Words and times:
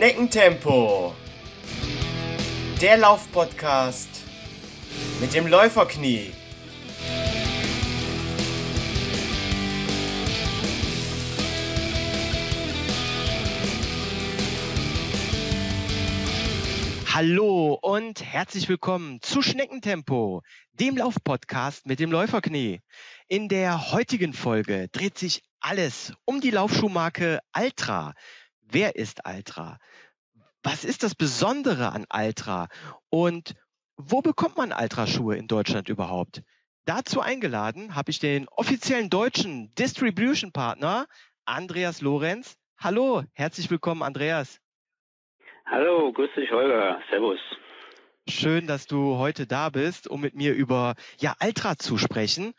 Schneckentempo. 0.00 1.14
Der 2.80 2.96
Laufpodcast 2.96 4.08
mit 5.20 5.34
dem 5.34 5.46
Läuferknie. 5.46 6.32
Hallo 17.12 17.78
und 17.82 18.24
herzlich 18.24 18.70
willkommen 18.70 19.20
zu 19.20 19.42
Schneckentempo, 19.42 20.40
dem 20.72 20.96
Laufpodcast 20.96 21.84
mit 21.84 22.00
dem 22.00 22.10
Läuferknie. 22.10 22.80
In 23.28 23.50
der 23.50 23.92
heutigen 23.92 24.32
Folge 24.32 24.88
dreht 24.88 25.18
sich 25.18 25.42
alles 25.60 26.14
um 26.24 26.40
die 26.40 26.50
Laufschuhmarke 26.50 27.40
Altra. 27.52 28.14
Wer 28.72 28.94
ist 28.94 29.26
Altra? 29.26 29.78
Was 30.62 30.84
ist 30.84 31.02
das 31.02 31.16
Besondere 31.16 31.90
an 31.90 32.06
Altra? 32.08 32.68
Und 33.08 33.56
wo 33.96 34.22
bekommt 34.22 34.56
man 34.56 34.70
Altra-Schuhe 34.70 35.36
in 35.36 35.48
Deutschland 35.48 35.88
überhaupt? 35.88 36.42
Dazu 36.84 37.20
eingeladen 37.20 37.96
habe 37.96 38.12
ich 38.12 38.20
den 38.20 38.48
offiziellen 38.48 39.10
deutschen 39.10 39.74
Distribution 39.74 40.52
Partner 40.52 41.06
Andreas 41.44 42.00
Lorenz. 42.00 42.56
Hallo, 42.78 43.24
herzlich 43.32 43.70
willkommen, 43.72 44.04
Andreas. 44.04 44.60
Hallo, 45.66 46.12
grüß 46.12 46.30
dich, 46.36 46.52
Holger. 46.52 47.00
Servus. 47.10 47.40
Schön, 48.28 48.68
dass 48.68 48.86
du 48.86 49.16
heute 49.18 49.48
da 49.48 49.70
bist, 49.70 50.06
um 50.06 50.20
mit 50.20 50.36
mir 50.36 50.54
über 50.54 50.94
ja, 51.18 51.34
Altra 51.40 51.76
zu 51.76 51.98
sprechen. 51.98 52.54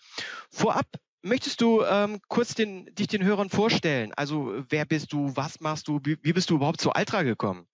Vorab 0.50 0.88
möchtest 1.22 1.62
du 1.62 1.84
ähm, 1.84 2.20
kurz 2.28 2.56
den, 2.56 2.94
dich 2.96 3.08
den 3.08 3.24
Hörern 3.24 3.50
vorstellen? 3.50 4.12
Also 4.16 4.64
wer 4.70 4.86
bist 4.86 5.14
du, 5.14 5.36
was 5.36 5.62
machst 5.62 5.88
du, 5.88 6.00
wie, 6.04 6.18
wie 6.22 6.34
bist 6.34 6.50
du 6.50 6.56
überhaupt 6.56 6.82
zu 6.82 6.92
Altra 6.92 7.24
gekommen? 7.24 7.68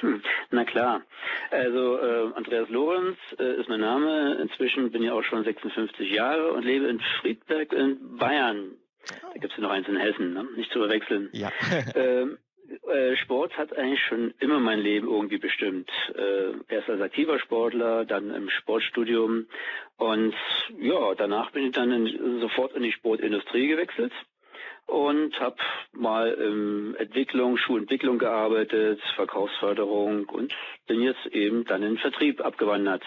Hm, 0.00 0.22
na 0.50 0.64
klar. 0.64 1.02
Also 1.50 1.98
äh, 1.98 2.32
Andreas 2.34 2.68
Lorenz 2.68 3.18
äh, 3.38 3.60
ist 3.60 3.68
mein 3.68 3.80
Name. 3.80 4.38
Inzwischen 4.42 4.90
bin 4.90 5.02
ich 5.02 5.10
auch 5.10 5.22
schon 5.22 5.44
56 5.44 6.10
Jahre 6.10 6.52
und 6.52 6.64
lebe 6.64 6.86
in 6.86 7.00
Friedberg 7.20 7.72
in 7.72 8.16
Bayern. 8.18 8.72
Da 9.22 9.32
gibt 9.34 9.52
es 9.52 9.56
ja 9.56 9.62
noch 9.62 9.70
eins 9.70 9.86
in 9.88 9.96
Hessen, 9.96 10.34
ne? 10.34 10.44
nicht 10.56 10.72
zu 10.72 10.80
verwechseln. 10.80 11.28
Ja. 11.32 11.50
ähm, 11.94 12.32
äh, 12.32 12.45
Sport 13.16 13.56
hat 13.56 13.76
eigentlich 13.76 14.02
schon 14.02 14.34
immer 14.38 14.60
mein 14.60 14.80
Leben 14.80 15.08
irgendwie 15.08 15.38
bestimmt. 15.38 15.90
Äh, 16.14 16.52
erst 16.74 16.88
als 16.88 17.00
aktiver 17.00 17.38
Sportler, 17.38 18.04
dann 18.04 18.34
im 18.34 18.50
Sportstudium 18.50 19.46
und 19.96 20.34
ja, 20.78 21.14
danach 21.14 21.50
bin 21.52 21.66
ich 21.66 21.72
dann 21.72 21.90
in, 21.90 22.40
sofort 22.40 22.72
in 22.74 22.82
die 22.82 22.92
Sportindustrie 22.92 23.68
gewechselt 23.68 24.12
und 24.86 25.38
habe 25.40 25.56
mal 25.92 26.32
in 26.32 26.94
Entwicklung, 26.96 27.56
Schulentwicklung 27.56 28.18
gearbeitet, 28.18 29.00
Verkaufsförderung 29.16 30.28
und 30.28 30.54
bin 30.86 31.02
jetzt 31.02 31.26
eben 31.26 31.64
dann 31.64 31.82
in 31.82 31.94
den 31.94 31.98
Vertrieb 31.98 32.40
abgewandert. 32.40 33.02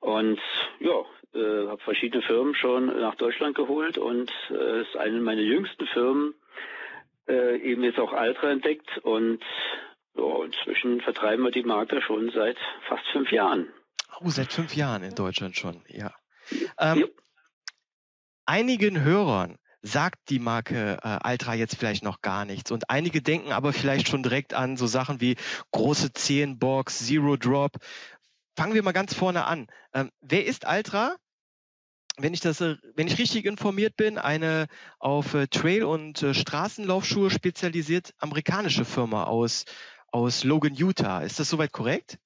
Und 0.00 0.40
ja, 0.78 1.04
äh, 1.34 1.66
habe 1.68 1.82
verschiedene 1.82 2.22
Firmen 2.22 2.54
schon 2.54 2.86
nach 2.86 3.14
Deutschland 3.16 3.54
geholt 3.54 3.98
und 3.98 4.32
äh, 4.50 4.80
ist 4.80 4.96
eine 4.96 5.20
meiner 5.20 5.42
jüngsten 5.42 5.86
Firmen, 5.88 6.34
äh, 7.30 7.56
eben 7.58 7.82
jetzt 7.82 7.98
auch 7.98 8.12
Altra 8.12 8.50
entdeckt 8.50 8.98
und 8.98 9.42
ja, 10.16 10.44
inzwischen 10.44 11.00
vertreiben 11.00 11.44
wir 11.44 11.50
die 11.50 11.62
Marke 11.62 12.02
schon 12.02 12.30
seit 12.34 12.56
fast 12.88 13.06
fünf 13.12 13.30
Jahren. 13.30 13.68
Oh, 14.20 14.28
seit 14.28 14.52
fünf 14.52 14.74
Jahren 14.74 15.02
in 15.02 15.14
Deutschland 15.14 15.56
schon, 15.56 15.82
ja. 15.86 16.12
Ähm, 16.78 17.08
einigen 18.44 19.02
Hörern 19.02 19.56
sagt 19.82 20.18
die 20.28 20.40
Marke 20.40 20.98
äh, 21.02 21.08
Altra 21.22 21.54
jetzt 21.54 21.76
vielleicht 21.76 22.04
noch 22.04 22.20
gar 22.20 22.44
nichts. 22.44 22.70
Und 22.70 22.90
einige 22.90 23.22
denken 23.22 23.52
aber 23.52 23.72
vielleicht 23.72 24.08
schon 24.08 24.22
direkt 24.22 24.52
an 24.52 24.76
so 24.76 24.86
Sachen 24.86 25.20
wie 25.20 25.36
große 25.70 26.12
Zehenbox, 26.12 27.06
Zero 27.06 27.36
Drop. 27.36 27.72
Fangen 28.56 28.74
wir 28.74 28.82
mal 28.82 28.92
ganz 28.92 29.14
vorne 29.14 29.46
an. 29.46 29.68
Ähm, 29.94 30.10
wer 30.20 30.44
ist 30.44 30.66
Altra? 30.66 31.16
Wenn 32.22 32.34
ich 32.34 32.40
das, 32.40 32.60
äh, 32.60 32.76
wenn 32.94 33.06
ich 33.06 33.18
richtig 33.18 33.44
informiert 33.44 33.96
bin, 33.96 34.18
eine 34.18 34.66
auf 34.98 35.34
äh, 35.34 35.46
Trail- 35.46 35.84
und 35.84 36.22
äh, 36.22 36.34
Straßenlaufschuhe 36.34 37.30
spezialisiert 37.30 38.12
amerikanische 38.18 38.84
Firma 38.84 39.24
aus, 39.24 39.64
aus 40.12 40.44
Logan, 40.44 40.74
Utah. 40.74 41.22
Ist 41.22 41.40
das 41.40 41.50
soweit 41.50 41.72
korrekt? 41.72 42.18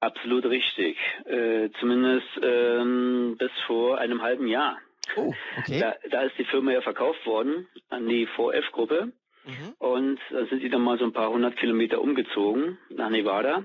Absolut 0.00 0.44
richtig. 0.46 0.96
Äh, 1.26 1.70
zumindest 1.78 2.26
ähm, 2.42 3.36
bis 3.38 3.52
vor 3.66 3.98
einem 3.98 4.20
halben 4.22 4.48
Jahr. 4.48 4.78
Oh, 5.16 5.32
okay. 5.58 5.80
Da, 5.80 5.94
da 6.10 6.22
ist 6.22 6.36
die 6.38 6.44
Firma 6.44 6.72
ja 6.72 6.80
verkauft 6.80 7.24
worden 7.26 7.68
an 7.88 8.08
die 8.08 8.26
4F-Gruppe. 8.26 9.12
Mhm. 9.44 9.74
Und 9.78 10.20
da 10.30 10.46
sind 10.46 10.60
sie 10.60 10.70
dann 10.70 10.82
mal 10.82 10.98
so 10.98 11.04
ein 11.04 11.12
paar 11.12 11.30
hundert 11.30 11.56
Kilometer 11.56 12.00
umgezogen 12.00 12.78
nach 12.90 13.10
Nevada. 13.10 13.64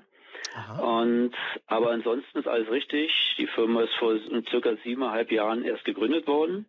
Und 0.82 1.34
aber 1.68 1.92
ansonsten 1.92 2.40
ist 2.40 2.48
alles 2.48 2.70
richtig. 2.70 3.12
Die 3.38 3.48
Firma 3.48 3.84
ist 3.84 3.94
vor 4.00 4.18
circa 4.50 4.76
siebeneinhalb 4.84 5.32
Jahren 5.32 5.64
erst 5.64 5.86
gegründet 5.86 6.28
worden 6.28 6.66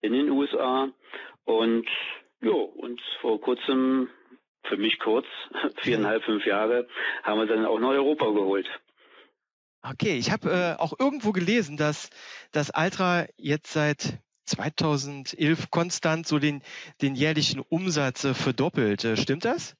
in 0.00 0.12
den 0.12 0.30
USA 0.30 0.88
und 1.44 1.86
ja 2.40 2.52
und 2.52 3.00
vor 3.20 3.40
kurzem 3.40 4.08
für 4.64 4.76
mich 4.76 4.98
kurz 4.98 5.26
viereinhalb 5.82 6.24
fünf 6.24 6.44
Jahre 6.46 6.88
haben 7.22 7.38
wir 7.38 7.46
dann 7.46 7.64
auch 7.64 7.78
nach 7.78 7.90
Europa 7.90 8.26
geholt. 8.30 8.68
Okay, 9.82 10.18
ich 10.18 10.32
habe 10.32 10.50
äh, 10.50 10.82
auch 10.82 10.92
irgendwo 10.98 11.32
gelesen, 11.32 11.76
dass 11.76 12.10
das 12.50 12.70
Altra 12.70 13.26
jetzt 13.36 13.72
seit 13.72 14.18
2011 14.46 15.70
konstant 15.70 16.26
so 16.26 16.38
den, 16.38 16.62
den 17.00 17.14
jährlichen 17.14 17.60
Umsatz 17.60 18.24
äh, 18.24 18.34
verdoppelt. 18.34 19.04
Äh, 19.04 19.16
stimmt 19.16 19.44
das? 19.44 19.76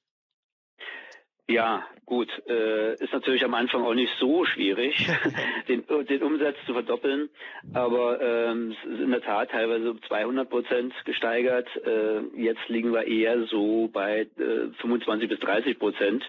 Ja, 1.49 1.83
gut. 2.05 2.29
Äh, 2.47 2.93
ist 3.03 3.11
natürlich 3.11 3.43
am 3.43 3.55
Anfang 3.55 3.83
auch 3.83 3.95
nicht 3.95 4.13
so 4.19 4.45
schwierig, 4.45 5.09
den, 5.67 5.83
den 6.07 6.21
Umsatz 6.21 6.55
zu 6.67 6.73
verdoppeln. 6.73 7.29
Aber 7.73 8.21
ähm, 8.21 8.75
es 8.83 8.91
ist 8.91 8.99
in 8.99 9.09
der 9.09 9.23
Tat 9.23 9.49
teilweise 9.49 9.89
um 9.89 10.01
200 10.03 10.47
Prozent 10.47 10.93
gesteigert. 11.05 11.67
Äh, 11.87 12.19
jetzt 12.39 12.69
liegen 12.69 12.93
wir 12.93 13.07
eher 13.07 13.45
so 13.45 13.89
bei 13.91 14.27
äh, 14.37 14.69
25 14.79 15.27
bis 15.27 15.39
30 15.39 15.79
Prozent. 15.79 16.23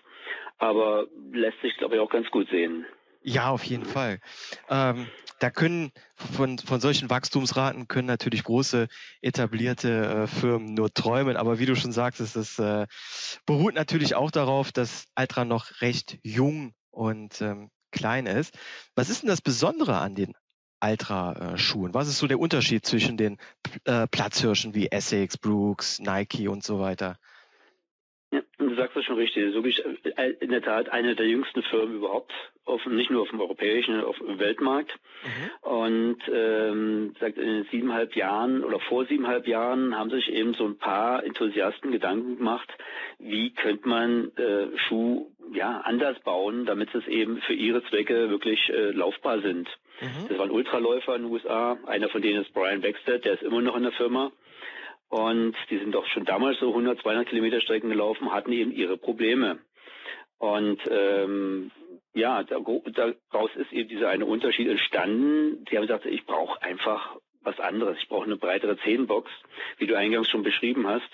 Aber 0.56 1.06
lässt 1.32 1.60
sich, 1.60 1.76
glaube 1.76 1.96
ich, 1.96 2.00
auch 2.00 2.10
ganz 2.10 2.30
gut 2.30 2.48
sehen. 2.48 2.86
Ja, 3.22 3.50
auf 3.50 3.64
jeden 3.64 3.84
Fall. 3.84 4.18
Ähm, 4.68 5.06
da 5.40 5.50
können 5.50 5.92
von, 6.14 6.58
von 6.58 6.80
solchen 6.80 7.10
Wachstumsraten 7.10 7.86
können 7.86 8.06
natürlich 8.06 8.44
große 8.44 8.88
etablierte 9.20 10.22
äh, 10.22 10.26
Firmen 10.26 10.74
nur 10.74 10.92
träumen. 10.92 11.36
Aber 11.36 11.58
wie 11.58 11.66
du 11.66 11.76
schon 11.76 11.92
sagst, 11.92 12.20
es 12.20 12.58
äh, 12.58 12.86
beruht 13.44 13.74
natürlich 13.74 14.14
auch 14.14 14.30
darauf, 14.30 14.72
dass 14.72 15.04
Altra 15.14 15.44
noch 15.44 15.80
recht 15.82 16.18
jung 16.22 16.72
und 16.90 17.40
ähm, 17.42 17.70
klein 17.90 18.26
ist. 18.26 18.56
Was 18.94 19.10
ist 19.10 19.22
denn 19.22 19.28
das 19.28 19.42
Besondere 19.42 19.98
an 19.98 20.14
den 20.14 20.34
Altra-Schuhen? 20.80 21.92
Was 21.92 22.08
ist 22.08 22.18
so 22.18 22.26
der 22.26 22.40
Unterschied 22.40 22.86
zwischen 22.86 23.18
den 23.18 23.36
äh, 23.84 24.06
Platzhirschen 24.06 24.74
wie 24.74 24.90
Essex, 24.90 25.36
Brooks, 25.36 25.98
Nike 26.00 26.48
und 26.48 26.64
so 26.64 26.80
weiter? 26.80 27.18
Du 28.70 28.76
sagst 28.76 28.96
das 28.96 29.04
schon 29.04 29.16
richtig. 29.16 29.52
So 29.52 29.64
äh, 29.64 30.30
in 30.38 30.50
der 30.50 30.62
Tat 30.62 30.90
eine 30.90 31.16
der 31.16 31.26
jüngsten 31.26 31.60
Firmen 31.64 31.96
überhaupt, 31.96 32.32
auf, 32.64 32.86
nicht 32.86 33.10
nur 33.10 33.22
auf 33.22 33.30
dem 33.30 33.40
europäischen, 33.40 34.00
auf 34.04 34.16
dem 34.18 34.38
Weltmarkt. 34.38 34.96
Mhm. 35.24 35.68
Und 35.68 36.18
ähm, 36.32 37.16
sagt 37.18 37.36
in 37.36 37.64
siebeneinhalb 37.72 38.14
Jahren 38.14 38.62
oder 38.62 38.78
vor 38.78 39.06
siebeneinhalb 39.06 39.48
Jahren 39.48 39.98
haben 39.98 40.10
sich 40.10 40.30
eben 40.32 40.54
so 40.54 40.66
ein 40.66 40.78
paar 40.78 41.24
Enthusiasten 41.24 41.90
Gedanken 41.90 42.38
gemacht, 42.38 42.68
wie 43.18 43.50
könnte 43.50 43.88
man 43.88 44.30
äh, 44.36 44.68
Schuh 44.86 45.26
ja 45.52 45.80
anders 45.80 46.20
bauen, 46.20 46.64
damit 46.64 46.94
es 46.94 47.08
eben 47.08 47.38
für 47.38 47.54
ihre 47.54 47.82
Zwecke 47.86 48.30
wirklich 48.30 48.68
äh, 48.68 48.92
laufbar 48.92 49.40
sind. 49.40 49.68
Mhm. 50.00 50.28
Das 50.28 50.38
waren 50.38 50.52
Ultraläufer 50.52 51.16
in 51.16 51.22
den 51.22 51.32
USA. 51.32 51.76
Einer 51.86 52.08
von 52.08 52.22
denen 52.22 52.42
ist 52.42 52.54
Brian 52.54 52.82
Baxter, 52.82 53.18
der 53.18 53.34
ist 53.34 53.42
immer 53.42 53.62
noch 53.62 53.76
in 53.76 53.82
der 53.82 53.92
Firma. 53.92 54.30
Und 55.10 55.56
die 55.70 55.78
sind 55.78 55.92
doch 55.92 56.06
schon 56.06 56.24
damals 56.24 56.60
so 56.60 56.68
100, 56.68 57.00
200 57.00 57.28
Kilometer 57.28 57.60
Strecken 57.60 57.90
gelaufen, 57.90 58.32
hatten 58.32 58.52
eben 58.52 58.70
ihre 58.70 58.96
Probleme. 58.96 59.58
Und 60.38 60.80
ähm, 60.88 61.72
ja, 62.14 62.44
daraus 62.44 63.50
ist 63.56 63.72
eben 63.72 63.88
dieser 63.88 64.08
eine 64.08 64.24
Unterschied 64.24 64.68
entstanden. 64.68 65.64
Die 65.64 65.76
haben 65.76 65.86
gesagt, 65.86 66.06
ich 66.06 66.24
brauche 66.26 66.62
einfach 66.62 67.16
was 67.42 67.58
anderes. 67.58 67.98
Ich 68.00 68.08
brauche 68.08 68.24
eine 68.24 68.36
breitere 68.36 68.78
Zehenbox, 68.78 69.28
wie 69.78 69.88
du 69.88 69.96
eingangs 69.96 70.30
schon 70.30 70.44
beschrieben 70.44 70.86
hast. 70.86 71.10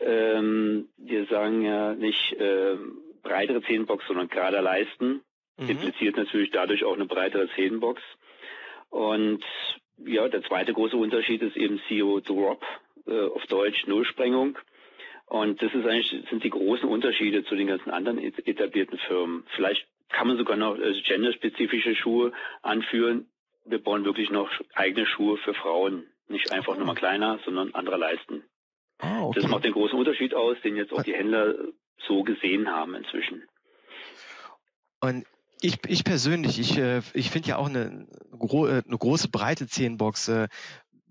Ähm, 0.00 0.88
wir 0.96 1.26
sagen 1.26 1.62
ja 1.62 1.94
nicht 1.94 2.32
äh, 2.32 2.76
breitere 3.22 3.62
Zehenbox, 3.62 4.06
sondern 4.08 4.28
gerader 4.28 4.60
Leisten. 4.60 5.22
Mhm. 5.56 5.70
Impliziert 5.70 6.16
natürlich 6.16 6.50
dadurch 6.50 6.82
auch 6.82 6.94
eine 6.94 7.06
breitere 7.06 7.48
Zehenbox. 7.54 8.02
Und 8.88 9.44
ja, 10.04 10.26
der 10.28 10.42
zweite 10.42 10.72
große 10.72 10.96
Unterschied 10.96 11.42
ist 11.42 11.56
eben 11.56 11.80
CO 11.88 12.18
Drop 12.18 12.64
äh, 13.06 13.28
auf 13.28 13.44
Deutsch 13.46 13.86
Nullsprengung. 13.86 14.58
Und 15.26 15.62
das 15.62 15.72
ist 15.72 15.86
eigentlich, 15.86 16.28
sind 16.28 16.42
die 16.42 16.50
großen 16.50 16.88
Unterschiede 16.88 17.44
zu 17.44 17.54
den 17.54 17.68
ganzen 17.68 17.90
anderen 17.90 18.18
etablierten 18.18 18.98
Firmen. 18.98 19.44
Vielleicht 19.54 19.86
kann 20.08 20.26
man 20.26 20.36
sogar 20.36 20.56
noch 20.56 20.76
äh, 20.76 21.00
genderspezifische 21.02 21.94
Schuhe 21.94 22.32
anführen. 22.62 23.28
Wir 23.64 23.82
bauen 23.82 24.04
wirklich 24.04 24.30
noch 24.30 24.50
eigene 24.74 25.06
Schuhe 25.06 25.36
für 25.38 25.54
Frauen. 25.54 26.06
Nicht 26.28 26.52
einfach 26.52 26.76
nur 26.76 26.86
mal 26.86 26.94
kleiner, 26.94 27.38
sondern 27.44 27.74
anderer 27.74 27.98
leisten. 27.98 28.44
Ah, 28.98 29.22
okay. 29.22 29.40
Das 29.40 29.50
macht 29.50 29.64
den 29.64 29.72
großen 29.72 29.98
Unterschied 29.98 30.34
aus, 30.34 30.56
den 30.62 30.76
jetzt 30.76 30.92
auch 30.92 31.02
die 31.02 31.14
Händler 31.14 31.54
so 32.06 32.22
gesehen 32.22 32.68
haben 32.68 32.94
inzwischen. 32.94 33.44
Und 35.00 35.24
ich, 35.60 35.78
ich 35.86 36.04
persönlich, 36.04 36.58
ich, 36.58 36.76
äh, 36.78 37.02
ich 37.14 37.30
finde 37.30 37.48
ja 37.48 37.56
auch 37.56 37.68
eine, 37.68 38.06
eine 38.32 38.98
große 38.98 39.28
breite 39.28 39.66
Zehenbox 39.66 40.28
äh, 40.28 40.48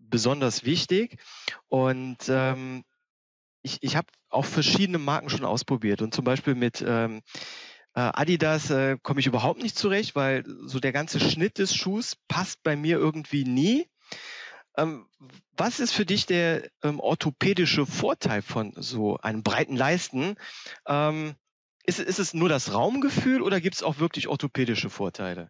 besonders 0.10 0.64
wichtig. 0.64 1.18
Und 1.68 2.18
ähm, 2.30 2.84
ich, 3.62 3.78
ich 3.82 3.96
habe 3.96 4.08
auch 4.30 4.46
verschiedene 4.46 5.00
Marken 5.00 5.30
schon 5.30 5.46
ausprobiert 5.46 6.02
und 6.02 6.14
zum 6.14 6.24
Beispiel 6.24 6.56
mit 6.56 6.84
ähm, 6.86 7.22
äh, 7.94 8.02
Adidas 8.02 8.70
äh, 8.70 8.98
komme 9.02 9.20
ich 9.20 9.28
überhaupt 9.28 9.62
nicht 9.62 9.78
zurecht, 9.78 10.16
weil 10.16 10.44
so 10.46 10.80
der 10.80 10.94
ganze 10.94 11.20
Schnitt 11.20 11.58
des 11.58 11.76
Schuhs 11.76 12.16
passt 12.28 12.64
bei 12.64 12.76
mir 12.76 12.98
irgendwie 12.98 13.44
nie. 13.44 13.90
Ähm, 14.78 15.08
was 15.58 15.80
ist 15.80 15.92
für 15.92 16.06
dich 16.06 16.26
der 16.26 16.70
ähm, 16.84 17.00
orthopädische 17.00 17.86
Vorteil 17.86 18.42
von 18.42 18.74
so 18.78 19.18
einem 19.18 19.44
breiten 19.44 19.76
Leisten? 19.76 20.36
Ähm, 20.88 21.36
ist, 21.84 22.00
ist 22.00 22.20
es 22.20 22.34
nur 22.34 22.50
das 22.50 22.74
Raumgefühl 22.74 23.42
oder 23.42 23.60
gibt 23.60 23.76
es 23.76 23.84
auch 23.84 24.00
wirklich 24.00 24.28
orthopädische 24.28 24.90
Vorteile? 24.90 25.50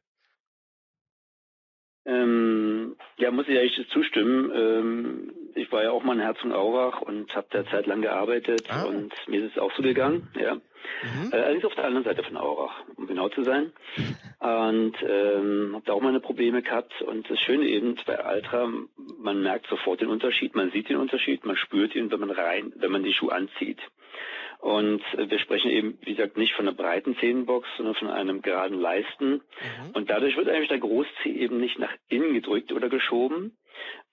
Ähm, 2.10 2.96
ja, 3.18 3.30
muss 3.30 3.48
ich 3.48 3.58
eigentlich 3.58 3.88
zustimmen. 3.90 4.52
Ähm, 4.54 5.34
ich 5.56 5.72
war 5.72 5.84
ja 5.84 5.92
auch 5.92 6.04
mal 6.04 6.14
in 6.14 6.22
Herzogenaurach 6.22 7.02
und 7.02 7.36
habe 7.36 7.48
da 7.52 7.66
Zeit 7.66 7.86
lang 7.86 8.02
gearbeitet 8.02 8.68
ah. 8.70 8.84
und 8.84 9.14
mir 9.28 9.44
ist 9.44 9.52
es 9.54 9.62
auch 9.62 9.72
so 9.76 9.84
gegangen, 9.84 10.28
ja. 10.40 10.56
Mhm. 10.56 11.32
Äh, 11.32 11.36
allerdings 11.36 11.66
auf 11.66 11.76
der 11.76 11.86
anderen 11.86 12.06
Seite 12.06 12.24
von 12.24 12.38
Aurach, 12.38 12.84
um 12.96 13.08
genau 13.08 13.30
zu 13.30 13.44
sein. 13.44 13.72
Und 14.40 14.96
ähm, 15.08 15.72
habe 15.74 15.84
da 15.86 15.94
auch 15.94 16.02
meine 16.02 16.20
Probleme 16.20 16.62
gehabt. 16.62 17.02
Und 17.02 17.30
das 17.30 17.40
Schöne 17.40 17.68
eben 17.68 17.96
bei 18.06 18.20
Altra, 18.20 18.70
man 19.20 19.44
merkt 19.44 19.68
sofort 19.68 20.02
den 20.02 20.10
Unterschied, 20.10 20.56
man 20.56 20.72
sieht 20.72 20.90
den 20.90 20.98
Unterschied, 20.98 21.46
man 21.46 21.58
spürt 21.58 21.96
ihn, 21.96 22.12
wenn 22.12 22.20
man 22.20 22.32
rein, 22.32 22.74
wenn 22.78 22.92
man 22.92 23.04
die 23.04 23.14
Schuhe 23.14 23.34
anzieht. 23.34 23.80
Und 24.60 25.02
äh, 25.14 25.30
wir 25.30 25.40
sprechen 25.40 25.72
eben, 25.72 25.98
wie 26.02 26.16
gesagt, 26.16 26.38
nicht 26.38 26.54
von 26.54 26.68
einer 26.68 26.76
breiten 26.76 27.16
Zehenbox, 27.18 27.68
sondern 27.78 27.96
von 27.96 28.10
einem 28.10 28.42
geraden 28.42 28.80
Leisten. 28.80 29.32
Mhm. 29.32 29.92
Und 29.94 30.10
dadurch 30.10 30.36
wird 30.36 30.50
eigentlich 30.50 30.68
der 30.68 30.80
Großzeh 30.80 31.32
eben 31.32 31.60
nicht 31.60 31.80
nach 31.80 31.94
innen 32.10 32.34
gedrückt 32.34 32.74
oder 32.74 32.90
geschoben, 32.90 33.58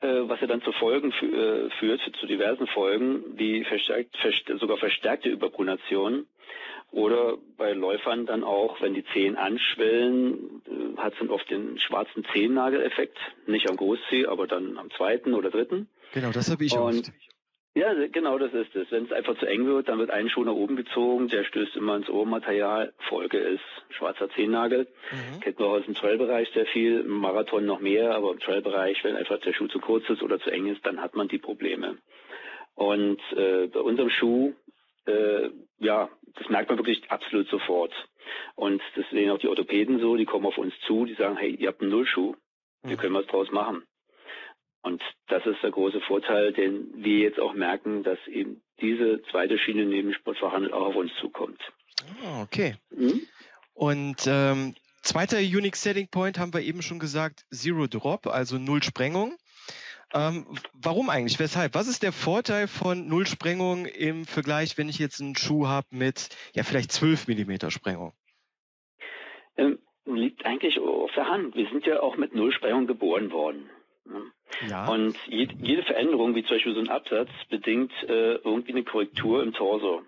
äh, 0.01 0.07
was 0.07 0.41
ja 0.41 0.47
dann 0.47 0.63
zu 0.63 0.71
Folgen 0.73 1.11
äh, 1.11 1.69
führt, 1.81 2.01
zu 2.21 2.27
diversen 2.27 2.69
Folgen, 2.69 3.37
wie 3.37 3.65
verstärkt, 3.65 4.17
verst 4.19 4.45
sogar 4.61 4.77
verstärkte 4.77 5.29
Überpronation. 5.29 6.27
Oder 6.93 7.37
bei 7.57 7.73
Läufern 7.73 8.27
dann 8.27 8.45
auch, 8.45 8.81
wenn 8.81 8.95
die 8.95 9.05
Zehen 9.13 9.37
anschwellen, 9.37 10.63
hat 10.97 11.15
es 11.15 11.19
dann 11.19 11.31
oft 11.31 11.51
den 11.51 11.81
schwarzen 11.81 12.25
Zehennagel-Effekt. 12.33 13.19
Nicht 13.47 13.69
am 13.69 13.77
Großzeh, 13.77 14.27
aber 14.27 14.47
dann 14.47 14.79
am 14.79 14.91
zweiten 14.93 15.35
oder 15.35 15.51
dritten. 15.51 15.89
Genau, 16.15 16.31
das 16.31 16.49
habe 16.51 16.65
ich 16.65 16.73
Und, 16.73 17.01
oft. 17.01 17.13
Ja, 17.77 17.93
genau 18.07 18.39
das 18.39 18.55
ist 18.55 18.75
es. 18.75 18.91
Wenn 18.91 19.05
es 19.05 19.13
einfach 19.13 19.37
zu 19.37 19.45
eng 19.45 19.67
wird, 19.67 19.91
dann 19.91 19.99
wird 19.99 20.11
ein 20.11 20.31
Schuh 20.31 20.45
nach 20.45 20.55
oben 20.55 20.77
gezogen, 20.77 21.29
der 21.29 21.45
stößt 21.45 21.77
immer 21.77 21.97
ins 21.97 22.09
Ohrmaterial. 22.09 22.95
Folge 23.11 23.37
ist 23.37 23.61
schwarzer 23.91 24.31
Zehennagel. 24.31 24.87
Mhm. 25.13 25.41
Kennt 25.41 25.61
man 25.61 25.69
aus 25.69 25.85
dem 25.85 25.93
Trailbereich 25.93 26.49
sehr 26.55 26.65
viel, 26.65 27.01
im 27.01 27.19
Marathon 27.19 27.67
noch 27.67 27.81
mehr, 27.81 28.15
aber 28.15 28.33
im 28.33 28.41
Trailbereich, 28.41 29.05
wenn 29.05 29.15
einfach 29.15 29.41
der 29.41 29.53
Schuh 29.53 29.67
zu 29.67 29.79
kurz 29.79 30.09
ist 30.09 30.23
oder 30.23 30.41
zu 30.41 30.49
eng 30.51 30.69
ist, 30.69 30.87
dann 30.87 31.03
hat 31.03 31.17
man 31.17 31.29
die 31.29 31.37
Probleme. 31.37 31.99
Und 32.77 33.21
äh, 33.37 33.67
bei 33.67 33.81
unserem 33.81 34.09
Schuh, 34.09 34.55
äh, 35.05 35.51
ja, 35.79 36.09
das 36.35 36.49
merkt 36.49 36.71
man 36.71 36.79
wirklich 36.79 37.11
absolut 37.11 37.47
sofort. 37.49 37.93
Und 38.55 38.81
das 38.95 39.05
sehen 39.11 39.31
auch 39.31 39.39
die 39.39 39.49
Orthopäden 39.49 40.01
so, 40.01 40.17
die 40.17 40.25
kommen 40.25 40.47
auf 40.47 40.57
uns 40.57 40.73
zu, 40.87 41.05
die 41.05 41.15
sagen, 41.15 41.37
hey, 41.37 41.51
ihr 41.51 41.69
habt 41.69 41.83
einen 41.83 41.91
Nullschuh, 41.91 42.37
wir 42.85 42.97
mhm. 42.97 43.01
können 43.01 43.15
was 43.15 43.27
draus 43.27 43.53
machen. 43.53 43.83
Und 44.87 45.03
das 45.27 45.45
ist 45.47 45.61
der 45.65 45.73
große 45.73 46.01
Vorteil, 46.03 46.53
den 46.53 47.03
wir 47.03 47.19
jetzt 47.19 47.41
auch 47.41 47.55
merken, 47.55 48.05
dass 48.05 48.21
eben 48.29 48.63
diese 48.81 49.21
zweite 49.33 49.59
Schiene 49.59 49.85
neben 49.85 50.15
Sportverhandel 50.15 50.73
auch 50.73 50.87
auf 50.87 50.95
uns 50.95 51.11
zukommt. 51.21 51.61
Oh, 52.23 52.43
okay. 52.43 52.77
Mhm. 52.91 53.23
Und 53.75 54.29
ähm, 54.29 54.77
zweiter 55.03 55.39
Unique 55.39 55.75
Selling 55.75 56.07
Point 56.09 56.39
haben 56.39 56.55
wir 56.55 56.61
eben 56.61 56.83
schon 56.83 57.01
gesagt, 57.01 57.47
Zero 57.51 57.89
Drop, 57.89 58.29
also 58.29 58.59
Null 58.59 58.85
Sprengung. 58.85 59.37
Ähm, 60.15 60.47
warum 60.73 61.11
eigentlich? 61.11 61.41
Weshalb? 61.41 61.75
Was 61.75 61.89
ist 61.89 62.05
der 62.05 62.13
Vorteil 62.13 62.69
von 62.69 63.09
Null 63.09 63.27
Sprengung 63.27 63.87
im 63.87 64.25
Vergleich, 64.25 64.79
wenn 64.79 64.89
ich 64.89 65.01
jetzt 65.01 65.21
einen 65.21 65.35
Schuh 65.35 65.67
habe 65.67 65.89
mit 65.91 66.29
ja 66.55 66.63
vielleicht 66.63 66.93
12 66.93 67.27
Millimeter 67.27 67.73
Sprengung? 67.73 68.13
Ähm, 69.57 69.81
liegt 70.05 70.47
eigentlich 70.47 70.79
auf 70.79 71.11
der 71.17 71.27
Hand. 71.29 71.57
Wir 71.57 71.69
sind 71.71 71.85
ja 71.87 71.99
auch 71.99 72.17
mit 72.17 72.37
Null 72.37 72.53
Sprengung 72.53 72.87
geboren 72.87 73.33
worden. 73.33 73.69
Ja. 74.69 74.89
Und 74.89 75.17
jede, 75.27 75.55
jede 75.61 75.83
Veränderung, 75.83 76.35
wie 76.35 76.45
zum 76.45 76.57
Beispiel 76.57 76.75
so 76.75 76.81
ein 76.81 76.89
Absatz, 76.89 77.31
bedingt 77.51 77.93
äh, 78.05 78.35
irgendwie 78.37 78.73
eine 78.73 78.85
Korrektur 78.85 79.43
im 79.43 79.53
Torso. 79.53 80.03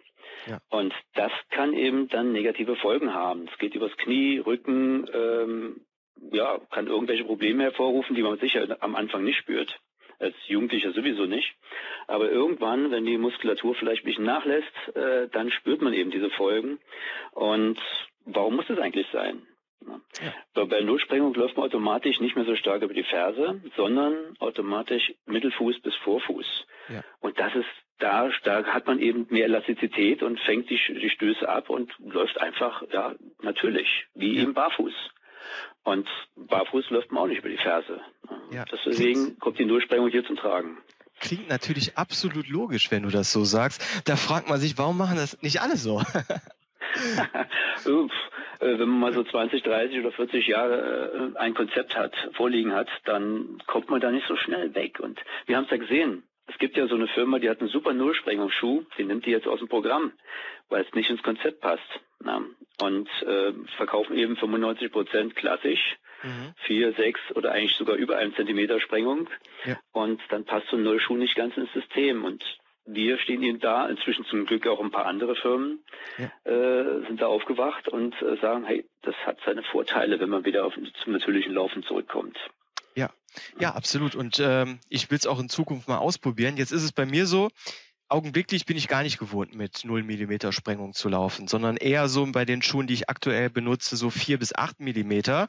Ja. 0.46 0.60
Und 0.70 0.94
das 1.14 1.32
kann 1.50 1.74
eben 1.74 2.08
dann 2.08 2.32
negative 2.32 2.76
Folgen 2.76 3.12
haben. 3.12 3.48
Es 3.52 3.58
geht 3.58 3.74
übers 3.74 3.96
Knie, 3.96 4.38
Rücken, 4.38 5.06
ähm, 5.12 5.80
ja, 6.32 6.58
kann 6.70 6.86
irgendwelche 6.86 7.24
Probleme 7.24 7.64
hervorrufen, 7.64 8.16
die 8.16 8.22
man 8.22 8.38
sicher 8.38 8.76
am 8.80 8.96
Anfang 8.96 9.24
nicht 9.24 9.38
spürt. 9.38 9.78
Als 10.18 10.34
Jugendlicher 10.46 10.92
sowieso 10.92 11.26
nicht. 11.26 11.54
Aber 12.08 12.30
irgendwann, 12.30 12.90
wenn 12.90 13.04
die 13.04 13.18
Muskulatur 13.18 13.74
vielleicht 13.76 14.02
ein 14.02 14.06
bisschen 14.06 14.24
nachlässt, 14.24 14.96
äh, 14.96 15.28
dann 15.28 15.50
spürt 15.50 15.80
man 15.80 15.92
eben 15.92 16.10
diese 16.10 16.30
Folgen. 16.30 16.80
Und 17.32 17.78
warum 18.24 18.56
muss 18.56 18.66
das 18.66 18.78
eigentlich 18.78 19.06
sein? 19.12 19.46
Ja. 20.22 20.64
Bei 20.64 20.80
Nullsprengung 20.80 21.34
läuft 21.34 21.56
man 21.56 21.66
automatisch 21.66 22.18
nicht 22.20 22.34
mehr 22.34 22.44
so 22.44 22.56
stark 22.56 22.82
über 22.82 22.94
die 22.94 23.04
Ferse, 23.04 23.60
sondern 23.76 24.14
automatisch 24.38 25.14
Mittelfuß 25.26 25.80
bis 25.80 25.94
Vorfuß. 25.96 26.46
Ja. 26.88 27.04
Und 27.20 27.38
das 27.38 27.54
ist 27.54 27.68
da, 27.98 28.30
da 28.44 28.64
hat 28.64 28.86
man 28.86 29.00
eben 29.00 29.26
mehr 29.30 29.44
Elastizität 29.44 30.22
und 30.22 30.40
fängt 30.40 30.70
die, 30.70 30.78
die 30.88 31.10
Stöße 31.10 31.48
ab 31.48 31.68
und 31.68 31.92
läuft 31.98 32.40
einfach, 32.40 32.82
ja, 32.92 33.14
natürlich, 33.42 34.06
wie 34.14 34.36
ja. 34.36 34.42
eben 34.42 34.54
barfuß. 34.54 34.94
Und 35.84 36.08
barfuß 36.36 36.90
läuft 36.90 37.12
man 37.12 37.24
auch 37.24 37.26
nicht 37.26 37.38
über 37.38 37.48
die 37.48 37.56
Ferse. 37.56 38.00
Ja. 38.52 38.64
Deswegen 38.70 39.38
kommt 39.38 39.58
die 39.58 39.64
Nullsprengung 39.64 40.10
hier 40.10 40.24
zum 40.24 40.36
Tragen. 40.36 40.78
Klingt 41.20 41.48
natürlich 41.48 41.96
absolut 41.98 42.48
logisch, 42.48 42.90
wenn 42.90 43.02
du 43.02 43.08
das 43.08 43.32
so 43.32 43.44
sagst. 43.44 43.82
Da 44.06 44.16
fragt 44.16 44.48
man 44.48 44.60
sich, 44.60 44.78
warum 44.78 44.98
machen 44.98 45.16
das 45.16 45.40
nicht 45.42 45.60
alle 45.60 45.76
so? 45.76 46.02
Äh, 48.60 48.78
wenn 48.78 48.88
man 48.88 49.00
mal 49.00 49.12
so 49.12 49.22
20, 49.22 49.62
30 49.62 50.00
oder 50.00 50.12
40 50.12 50.46
Jahre 50.46 51.32
äh, 51.34 51.38
ein 51.38 51.54
Konzept 51.54 51.96
hat, 51.96 52.12
vorliegen 52.34 52.74
hat, 52.74 52.88
dann 53.04 53.58
kommt 53.66 53.88
man 53.88 54.00
da 54.00 54.10
nicht 54.10 54.26
so 54.26 54.36
schnell 54.36 54.74
weg. 54.74 55.00
Und 55.00 55.20
wir 55.46 55.56
haben 55.56 55.64
es 55.64 55.70
ja 55.70 55.76
gesehen. 55.76 56.24
Es 56.48 56.58
gibt 56.58 56.76
ja 56.76 56.86
so 56.86 56.94
eine 56.94 57.08
Firma, 57.08 57.38
die 57.38 57.50
hat 57.50 57.60
einen 57.60 57.68
super 57.68 57.92
Nullsprengungsschuh, 57.92 58.84
die 58.96 59.04
nimmt 59.04 59.26
die 59.26 59.30
jetzt 59.30 59.46
aus 59.46 59.58
dem 59.58 59.68
Programm, 59.68 60.12
weil 60.70 60.82
es 60.82 60.94
nicht 60.94 61.10
ins 61.10 61.22
Konzept 61.22 61.60
passt. 61.60 62.00
Na, 62.20 62.42
und 62.80 63.08
äh, 63.22 63.52
verkaufen 63.76 64.16
eben 64.16 64.36
95 64.36 64.90
Prozent 64.90 65.36
klassisch, 65.36 65.96
mhm. 66.22 66.54
vier, 66.66 66.92
sechs 66.94 67.20
oder 67.34 67.52
eigentlich 67.52 67.76
sogar 67.76 67.96
über 67.96 68.16
einen 68.16 68.34
Zentimeter 68.34 68.80
Sprengung. 68.80 69.28
Ja. 69.64 69.78
Und 69.92 70.20
dann 70.30 70.44
passt 70.44 70.68
so 70.68 70.76
ein 70.76 70.82
Nullschuh 70.82 71.16
nicht 71.16 71.36
ganz 71.36 71.56
ins 71.56 71.72
System. 71.72 72.24
Und 72.24 72.42
wir 72.88 73.18
stehen 73.18 73.42
eben 73.42 73.60
da, 73.60 73.86
inzwischen 73.86 74.24
zum 74.26 74.46
Glück 74.46 74.66
auch 74.66 74.80
ein 74.80 74.90
paar 74.90 75.06
andere 75.06 75.36
Firmen 75.36 75.80
ja. 76.16 76.30
äh, 76.50 77.06
sind 77.06 77.20
da 77.20 77.26
aufgewacht 77.26 77.88
und 77.88 78.14
äh, 78.22 78.36
sagen, 78.40 78.64
hey, 78.64 78.84
das 79.02 79.14
hat 79.26 79.38
seine 79.44 79.62
Vorteile, 79.62 80.18
wenn 80.20 80.30
man 80.30 80.44
wieder 80.44 80.64
auf, 80.64 80.74
zum 80.74 81.12
natürlichen 81.12 81.52
Laufen 81.52 81.82
zurückkommt. 81.82 82.36
Ja, 82.94 83.10
ja, 83.60 83.74
absolut. 83.74 84.14
Und 84.14 84.40
ähm, 84.40 84.80
ich 84.88 85.10
will 85.10 85.18
es 85.18 85.26
auch 85.26 85.38
in 85.38 85.48
Zukunft 85.48 85.86
mal 85.86 85.98
ausprobieren. 85.98 86.56
Jetzt 86.56 86.72
ist 86.72 86.82
es 86.82 86.92
bei 86.92 87.06
mir 87.06 87.26
so, 87.26 87.50
augenblicklich 88.08 88.66
bin 88.66 88.76
ich 88.76 88.88
gar 88.88 89.02
nicht 89.02 89.18
gewohnt, 89.18 89.54
mit 89.54 89.84
0 89.84 90.02
Millimeter 90.02 90.52
Sprengung 90.52 90.94
zu 90.94 91.08
laufen, 91.08 91.48
sondern 91.48 91.76
eher 91.76 92.08
so 92.08 92.26
bei 92.26 92.44
den 92.44 92.62
Schuhen, 92.62 92.86
die 92.86 92.94
ich 92.94 93.08
aktuell 93.08 93.50
benutze, 93.50 93.96
so 93.96 94.10
4 94.10 94.38
bis 94.38 94.54
8 94.54 94.80
Millimeter. 94.80 95.48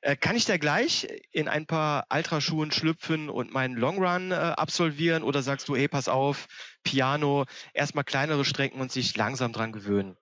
Äh, 0.00 0.16
kann 0.16 0.36
ich 0.36 0.44
da 0.44 0.56
gleich 0.58 1.08
in 1.32 1.48
ein 1.48 1.66
paar 1.66 2.06
Ultraschuhen 2.12 2.72
schlüpfen 2.72 3.30
und 3.30 3.52
meinen 3.52 3.76
Longrun 3.76 4.32
äh, 4.32 4.34
absolvieren 4.34 5.22
oder 5.22 5.42
sagst 5.42 5.68
du, 5.68 5.76
hey, 5.76 5.88
pass 5.88 6.08
auf, 6.08 6.46
Piano, 6.82 7.46
erstmal 7.72 8.04
kleinere 8.04 8.44
Strecken 8.44 8.80
und 8.80 8.92
sich 8.92 9.16
langsam 9.16 9.52
dran 9.52 9.72
gewöhnen? 9.72 10.16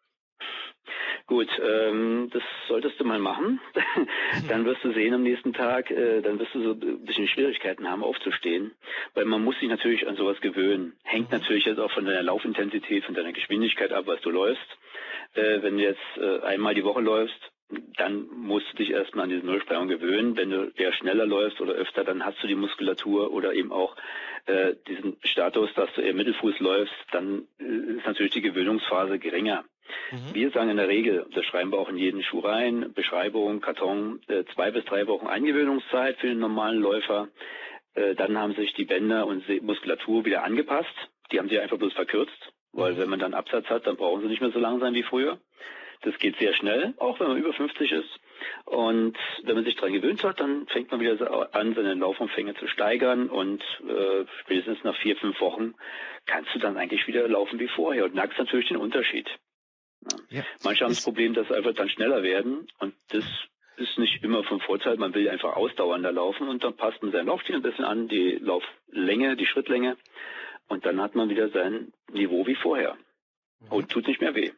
Gut, 1.27 1.49
ähm, 1.63 2.31
das 2.33 2.43
solltest 2.69 2.99
du 3.01 3.05
mal 3.05 3.19
machen. 3.19 3.61
dann 4.49 4.65
wirst 4.65 4.83
du 4.85 4.93
sehen 4.93 5.15
am 5.15 5.23
nächsten 5.23 5.53
Tag, 5.53 5.91
äh, 5.91 6.21
dann 6.21 6.39
wirst 6.39 6.55
du 6.55 6.63
so 6.63 6.73
ein 6.73 7.05
bisschen 7.05 7.29
Schwierigkeiten 7.29 7.89
haben, 7.89 8.03
aufzustehen. 8.03 8.73
Weil 9.15 9.25
man 9.25 9.43
muss 9.43 9.59
sich 9.61 9.69
natürlich 9.69 10.07
an 10.09 10.17
sowas 10.17 10.41
gewöhnen. 10.41 10.95
Hängt 11.05 11.31
mhm. 11.31 11.39
natürlich 11.39 11.65
jetzt 11.65 11.79
auch 11.79 11.93
von 11.93 12.05
deiner 12.05 12.23
Laufintensität, 12.23 13.05
von 13.05 13.15
deiner 13.15 13.33
Geschwindigkeit 13.33 13.93
ab, 13.93 14.05
was 14.07 14.21
du 14.21 14.31
läufst. 14.31 14.67
Äh, 15.35 15.63
wenn 15.63 15.77
du 15.77 15.83
jetzt 15.83 16.01
äh, 16.17 16.41
einmal 16.41 16.75
die 16.75 16.85
Woche 16.85 17.01
läufst, 17.01 17.53
dann 17.97 18.29
musst 18.29 18.67
du 18.73 18.77
dich 18.79 18.91
erstmal 18.91 19.25
an 19.25 19.31
diese 19.31 19.47
Nullsprengung 19.47 19.89
gewöhnen. 19.89 20.37
Wenn 20.37 20.51
du 20.51 20.73
eher 20.77 20.93
schneller 20.93 21.27
läufst 21.27 21.61
oder 21.61 21.73
öfter, 21.73 22.05
dann 22.05 22.25
hast 22.25 22.43
du 22.43 22.47
die 22.47 22.55
Muskulatur 22.55 23.33
oder 23.33 23.55
eben 23.55 23.73
auch 23.73 23.97
äh, 24.47 24.75
diesen 24.89 25.17
Status, 25.23 25.73
dass 25.75 25.93
du 25.95 26.03
eher 26.03 26.15
Mittelfuß 26.15 26.59
läufst, 26.61 26.95
dann 27.13 27.47
äh, 27.59 27.97
ist 27.97 28.07
natürlich 28.07 28.33
die 28.33 28.43
Gewöhnungsphase 28.43 29.19
geringer. 29.19 29.65
Mhm. 30.11 30.35
Wir 30.35 30.51
sagen 30.51 30.71
in 30.71 30.77
der 30.77 30.89
Regel, 30.89 31.27
das 31.35 31.45
schreiben 31.45 31.71
wir 31.73 31.79
auch 31.79 31.89
in 31.89 31.99
jeden 31.99 32.23
Schuh 32.23 32.41
rein, 32.41 32.93
Beschreibung, 32.95 33.61
Karton, 33.61 34.21
äh, 34.29 34.45
zwei 34.55 34.71
bis 34.71 34.85
drei 34.85 35.07
Wochen 35.07 35.27
Eingewöhnungszeit 35.27 36.19
für 36.19 36.29
den 36.29 36.39
normalen 36.39 36.81
Läufer. 36.81 37.29
Äh, 37.95 38.15
dann 38.15 38.39
haben 38.39 38.55
sich 38.55 38.73
die 38.75 38.85
Bänder 38.85 39.27
und 39.27 39.49
Muskulatur 39.63 40.25
wieder 40.25 40.45
angepasst. 40.45 40.95
Die 41.31 41.39
haben 41.39 41.49
sich 41.49 41.61
einfach 41.61 41.79
bloß 41.79 41.93
verkürzt. 41.95 42.53
weil 42.75 42.97
wenn 42.97 43.11
man 43.11 43.19
dann 43.19 43.35
Absatz 43.35 43.67
hat, 43.67 43.87
dann 43.87 43.97
brauchen 43.97 44.23
sie 44.23 44.29
nicht 44.29 44.41
mehr 44.41 44.51
so 44.51 44.59
lang 44.59 44.81
sein 44.81 44.95
wie 44.95 45.03
früher. 45.03 45.39
Das 46.03 46.19
geht 46.19 46.37
sehr 46.39 46.55
schnell, 46.55 46.95
auch 46.99 47.21
wenn 47.21 47.29
man 47.29 47.37
über 47.37 47.53
50 47.53 47.93
ist. 47.93 48.21
Und 48.65 49.17
wenn 49.45 49.55
man 49.55 49.65
sich 49.65 49.77
daran 49.77 49.93
gewöhnt 49.93 50.25
hat, 50.25 50.41
dann 50.41 50.67
fängt 50.67 50.91
man 50.91 51.01
wieder 51.01 51.55
an, 51.55 51.75
seine 51.75 51.95
Laufumfänge 51.95 52.55
zu 52.55 52.67
steigern 52.67 53.29
und 53.29 53.63
äh, 53.87 54.25
spätestens 54.41 54.83
nach 54.85 54.97
vier, 54.97 55.17
fünf 55.17 55.41
Wochen 55.41 55.75
kannst 56.27 56.55
du 56.55 56.59
dann 56.59 56.77
eigentlich 56.77 57.07
wieder 57.07 57.29
laufen 57.29 57.59
wie 57.61 57.69
vorher 57.69 58.05
und 58.05 58.15
merkst 58.15 58.39
natürlich 58.39 58.69
den 58.69 58.79
Unterschied. 58.79 59.29
Ja. 60.31 60.45
Manche 60.65 60.85
haben 60.85 60.93
das 60.93 61.03
Problem, 61.03 61.35
dass 61.35 61.49
sie 61.49 61.55
einfach 61.55 61.75
dann 61.75 61.89
schneller 61.89 62.23
werden 62.23 62.67
und 62.79 62.95
das 63.09 63.25
ist 63.77 63.99
nicht 63.99 64.23
immer 64.23 64.45
vom 64.45 64.61
Vorteil. 64.61 64.97
Man 64.97 65.15
will 65.15 65.29
einfach 65.29 65.57
ausdauernder 65.57 66.13
laufen 66.13 66.49
und 66.49 66.65
dann 66.65 66.77
passt 66.77 67.03
man 67.03 67.13
sein 67.13 67.27
Laufstil 67.27 67.57
ein 67.57 67.63
bisschen 67.63 67.85
an, 67.85 68.09
die 68.09 68.39
Lauflänge, 68.41 69.37
die 69.37 69.47
Schrittlänge 69.47 69.97
und 70.69 70.87
dann 70.87 71.01
hat 71.01 71.15
man 71.15 71.29
wieder 71.29 71.51
sein 71.51 71.93
Niveau 72.13 72.47
wie 72.47 72.57
vorher 72.57 72.97
mhm. 73.61 73.69
und 73.69 73.91
tut 73.91 74.07
nicht 74.07 74.21
mehr 74.21 74.35
weh. 74.35 74.53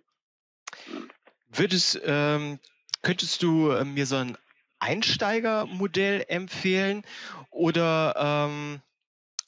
Würdest, 1.48 2.00
ähm, 2.04 2.58
könntest 3.02 3.42
du 3.42 3.70
äh, 3.70 3.84
mir 3.84 4.06
so 4.06 4.16
ein 4.16 4.36
Einsteigermodell 4.80 6.24
empfehlen 6.28 7.04
oder 7.50 8.48
ähm, 8.48 8.82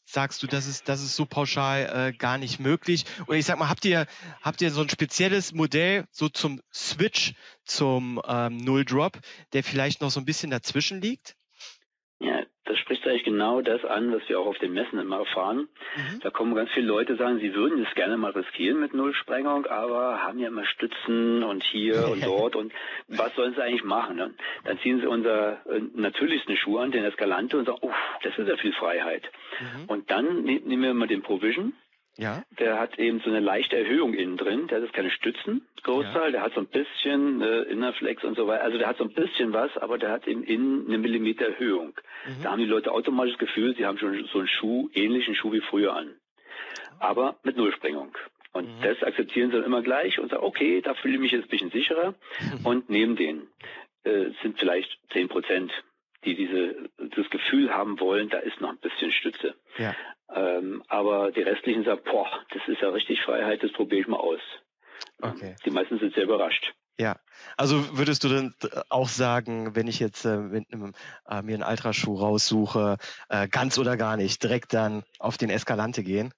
sagst 0.07 0.43
du, 0.43 0.47
das 0.47 0.67
ist, 0.67 0.89
das 0.89 1.03
ist 1.03 1.17
so 1.17 1.27
pauschal 1.27 2.09
äh, 2.09 2.17
gar 2.17 2.39
nicht 2.39 2.61
möglich? 2.61 3.05
Oder 3.27 3.37
ich 3.37 3.45
sag 3.45 3.59
mal, 3.59 3.69
habt 3.69 3.85
ihr, 3.85 4.07
habt 4.41 4.63
ihr 4.63 4.71
so 4.71 4.81
ein 4.81 4.89
spezielles 4.89 5.53
Modell 5.53 6.07
so 6.11 6.29
zum 6.29 6.61
Switch 6.73 7.35
zum 7.65 8.23
ähm, 8.27 8.57
Null 8.57 8.85
Drop, 8.85 9.19
der 9.53 9.65
vielleicht 9.65 10.01
noch 10.01 10.11
so 10.11 10.21
ein 10.21 10.25
bisschen 10.25 10.51
dazwischen 10.51 11.01
liegt? 11.01 11.37
Ja, 12.19 12.43
das 12.65 12.79
spricht 12.79 13.07
eigentlich 13.07 13.25
genau 13.25 13.61
das 13.61 13.85
an, 13.85 14.11
was 14.13 14.27
wir 14.29 14.41
auch 14.41 14.47
auf 14.47 14.59
den 14.59 14.73
Messen 14.73 14.99
immer 14.99 15.19
erfahren. 15.19 15.69
Mhm. 15.97 16.21
Da 16.21 16.31
kommen 16.31 16.55
ganz 16.55 16.71
viele 16.71 16.87
Leute, 16.87 17.17
sagen, 17.17 17.39
sie 17.41 17.55
würden 17.55 17.85
es 17.85 17.95
gerne 17.95 18.17
mal 18.17 18.31
riskieren 18.31 18.81
mit 18.81 18.95
Nullsprengung, 18.95 19.67
aber 19.67 20.23
haben 20.23 20.39
ja 20.39 20.49
immer 20.49 20.65
Stützen 20.65 21.43
und 21.43 21.63
hier 21.63 22.09
und 22.09 22.25
dort 22.25 22.57
und 22.57 22.73
was 23.09 23.35
sollen 23.35 23.55
sie 23.55 23.63
eigentlich 23.63 23.85
machen? 23.85 24.17
Ne? 24.17 24.35
Dann 24.65 24.79
ziehen 24.79 25.01
sie 25.01 25.07
unser 25.07 25.65
äh, 25.67 25.81
natürlichsten 25.95 26.57
Schuh 26.57 26.79
an, 26.79 26.91
den 26.91 27.05
Escalante 27.05 27.59
und 27.59 27.67
sagen, 27.67 27.79
uff, 27.83 27.95
das 28.23 28.37
ist 28.39 28.49
ja 28.49 28.57
viel 28.57 28.73
Freiheit. 28.73 29.31
Mhm. 29.61 29.85
Und 29.87 30.11
dann 30.11 30.43
ne, 30.43 30.61
nehmen 30.65 30.83
wir 30.85 30.95
mal 30.95 31.09
den 31.09 31.23
Provision 31.23 31.75
ja. 32.19 32.43
Der 32.59 32.79
hat 32.79 32.99
eben 32.99 33.21
so 33.21 33.31
eine 33.31 33.41
leichte 33.41 33.77
Erhöhung 33.77 34.15
innen 34.15 34.37
drin. 34.37 34.69
Der 34.69 34.79
hat 34.79 34.85
jetzt 34.85 34.95
keine 34.95 35.11
Stützen, 35.11 35.67
Großteil. 35.83 36.27
Ja. 36.27 36.31
Der 36.31 36.43
hat 36.43 36.55
so 36.55 36.61
ein 36.61 36.67
bisschen 36.67 37.43
äh, 37.43 37.63
Innerflex 37.63 38.25
und 38.25 38.37
so 38.37 38.47
weiter. 38.47 38.65
Also 38.65 38.79
der 38.79 38.89
hat 38.89 38.97
so 38.97 39.05
ein 39.05 39.13
bisschen 39.13 39.53
was, 39.53 39.77
aber 39.77 39.99
der 39.99 40.11
hat 40.11 40.27
eben 40.27 40.43
innen 40.43 40.87
eine 40.87 40.99
Millimeter 40.99 41.47
Erhöhung. 41.47 41.95
Mhm. 42.27 42.43
Da 42.43 42.51
haben 42.53 42.61
die 42.61 42.67
Leute 42.67 42.93
automatisch 42.93 43.35
das 43.35 43.41
Gefühl, 43.41 43.77
sie 43.77 43.85
haben 43.85 43.99
schon 43.99 44.25
so 44.33 44.39
einen 44.39 44.49
Schuh, 44.49 44.89
ähnlichen 44.95 45.35
Schuh 45.35 45.53
wie 45.53 45.61
früher 45.61 45.95
an. 45.95 46.15
Aber 46.99 47.37
mit 47.43 47.57
Nullsprengung. 47.57 48.17
Und 48.53 48.67
mhm. 48.67 48.83
das 48.83 49.03
akzeptieren 49.03 49.51
sie 49.51 49.57
dann 49.57 49.67
immer 49.67 49.83
gleich 49.83 50.19
und 50.19 50.31
sagen, 50.31 50.43
okay, 50.43 50.81
da 50.81 50.95
fühle 50.95 51.15
ich 51.15 51.21
mich 51.21 51.33
jetzt 51.33 51.45
ein 51.45 51.51
bisschen 51.51 51.71
sicherer. 51.71 52.15
und 52.65 52.89
neben 52.89 53.17
denen 53.17 53.49
äh, 54.05 54.31
sind 54.43 54.59
vielleicht 54.59 54.99
zehn 55.13 55.29
Prozent 55.29 55.71
die 56.27 56.35
diese, 56.35 56.91
das 56.99 57.31
Gefühl 57.31 57.73
haben 57.73 57.99
wollen, 58.01 58.29
da 58.29 58.39
ist 58.39 58.61
noch 58.61 58.71
ein 58.71 58.79
bisschen 58.79 59.13
Stütze. 59.13 59.55
Ja. 59.79 59.95
Ähm, 60.35 60.83
aber 60.89 61.31
die 61.31 61.43
restlichen 61.43 61.85
sagen, 61.85 62.03
boah, 62.05 62.29
das 62.51 62.67
ist 62.67 62.83
ja 62.83 62.91
richtig 62.91 63.23
Freiheit, 63.23 63.63
das 63.63 63.73
probiere 63.73 64.03
ich 64.03 64.09
mal 64.09 64.19
aus. 64.19 64.41
Okay. 65.23 65.55
Die 65.65 65.71
meisten 65.71 65.99
sind 65.99 66.15
sehr 66.15 66.25
überrascht. 66.25 66.75
Ja, 66.99 67.17
also 67.59 67.99
würdest 67.99 68.25
du 68.25 68.29
dann 68.29 68.55
auch 68.89 69.09
sagen, 69.09 69.77
wenn 69.77 69.87
ich 69.87 70.01
jetzt 70.01 70.25
äh, 70.25 70.39
mit 70.39 70.73
einem, 70.73 70.95
äh, 71.29 71.43
mir 71.43 71.55
einen 71.55 71.63
Ultraschuh 71.63 72.15
raussuche, 72.15 72.97
äh, 73.29 73.49
ganz 73.49 73.79
oder 73.79 73.99
gar 73.99 74.17
nicht, 74.17 74.43
direkt 74.43 74.73
dann 74.73 75.05
auf 75.19 75.37
den 75.37 75.51
Escalante 75.51 76.03
gehen? 76.03 76.33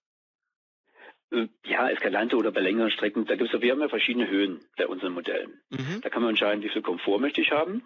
Äh, 1.31 1.47
ja, 1.65 1.89
Escalante 1.89 2.37
oder 2.37 2.51
bei 2.51 2.61
längeren 2.61 2.91
Strecken, 2.91 3.25
da 3.25 3.37
gibt 3.37 3.55
es 3.55 3.61
wir 3.61 3.71
haben 3.71 3.81
ja 3.81 3.89
verschiedene 3.89 4.29
Höhen 4.29 4.61
bei 4.77 4.89
unseren 4.89 5.13
Modellen. 5.13 5.61
Mhm. 5.71 6.01
Da 6.03 6.09
kann 6.09 6.23
man 6.23 6.31
entscheiden, 6.31 6.63
wie 6.63 6.71
viel 6.71 6.83
Komfort 6.83 7.21
möchte 7.21 7.41
ich 7.41 7.53
haben. 7.53 7.83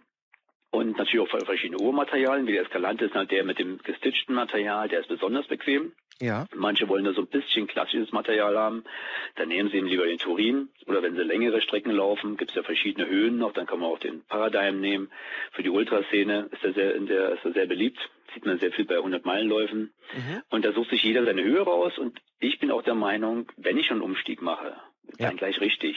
Und 0.72 0.96
natürlich 0.96 1.20
auch 1.20 1.44
verschiedene 1.44 1.82
Urmaterialien, 1.82 2.46
wie 2.46 2.52
der 2.52 2.62
Escalante 2.62 3.04
ist 3.04 3.14
halt 3.14 3.30
der 3.30 3.44
mit 3.44 3.58
dem 3.58 3.76
gestitchten 3.82 4.34
Material, 4.34 4.88
der 4.88 5.00
ist 5.00 5.08
besonders 5.08 5.46
bequem. 5.46 5.92
Ja. 6.18 6.46
Manche 6.54 6.88
wollen 6.88 7.04
da 7.04 7.12
so 7.12 7.20
ein 7.20 7.26
bisschen 7.26 7.66
klassisches 7.66 8.10
Material 8.10 8.56
haben, 8.56 8.84
dann 9.34 9.48
nehmen 9.48 9.68
sie 9.70 9.76
ihn 9.76 9.86
lieber 9.86 10.06
den 10.06 10.16
Turin. 10.16 10.70
Oder 10.86 11.02
wenn 11.02 11.14
sie 11.14 11.22
längere 11.24 11.60
Strecken 11.60 11.90
laufen, 11.90 12.38
gibt 12.38 12.52
es 12.52 12.56
ja 12.56 12.62
verschiedene 12.62 13.06
Höhen 13.06 13.36
noch, 13.36 13.52
dann 13.52 13.66
kann 13.66 13.80
man 13.80 13.90
auch 13.90 13.98
den 13.98 14.22
Paradigm 14.24 14.80
nehmen. 14.80 15.10
Für 15.50 15.62
die 15.62 15.68
Ultraszene 15.68 16.48
ist 16.52 16.64
er 16.64 16.72
sehr, 16.72 16.94
in 16.94 17.06
der, 17.06 17.32
ist 17.32 17.44
er 17.44 17.52
sehr 17.52 17.66
beliebt, 17.66 17.98
sieht 18.32 18.46
man 18.46 18.58
sehr 18.58 18.72
viel 18.72 18.86
bei 18.86 18.96
100 18.96 19.26
Meilenläufen. 19.26 19.92
Mhm. 20.14 20.42
Und 20.48 20.64
da 20.64 20.72
sucht 20.72 20.88
sich 20.88 21.02
jeder 21.02 21.26
seine 21.26 21.44
Höhe 21.44 21.60
raus 21.60 21.98
und 21.98 22.18
ich 22.40 22.58
bin 22.60 22.70
auch 22.70 22.82
der 22.82 22.94
Meinung, 22.94 23.52
wenn 23.58 23.76
ich 23.76 23.88
schon 23.88 23.98
einen 23.98 24.10
Umstieg 24.10 24.40
mache, 24.40 24.74
ja. 25.18 25.28
dann 25.28 25.36
gleich 25.36 25.60
richtig. 25.60 25.96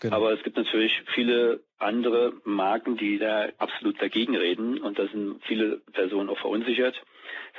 Genau. 0.00 0.16
Aber 0.16 0.32
es 0.32 0.42
gibt 0.42 0.56
natürlich 0.56 0.92
viele 1.14 1.60
andere 1.78 2.34
Marken, 2.44 2.96
die 2.96 3.18
da 3.18 3.48
absolut 3.58 4.00
dagegen 4.00 4.36
reden 4.36 4.78
und 4.78 4.98
da 4.98 5.06
sind 5.08 5.42
viele 5.44 5.78
Personen 5.92 6.28
auch 6.28 6.38
verunsichert. 6.38 7.00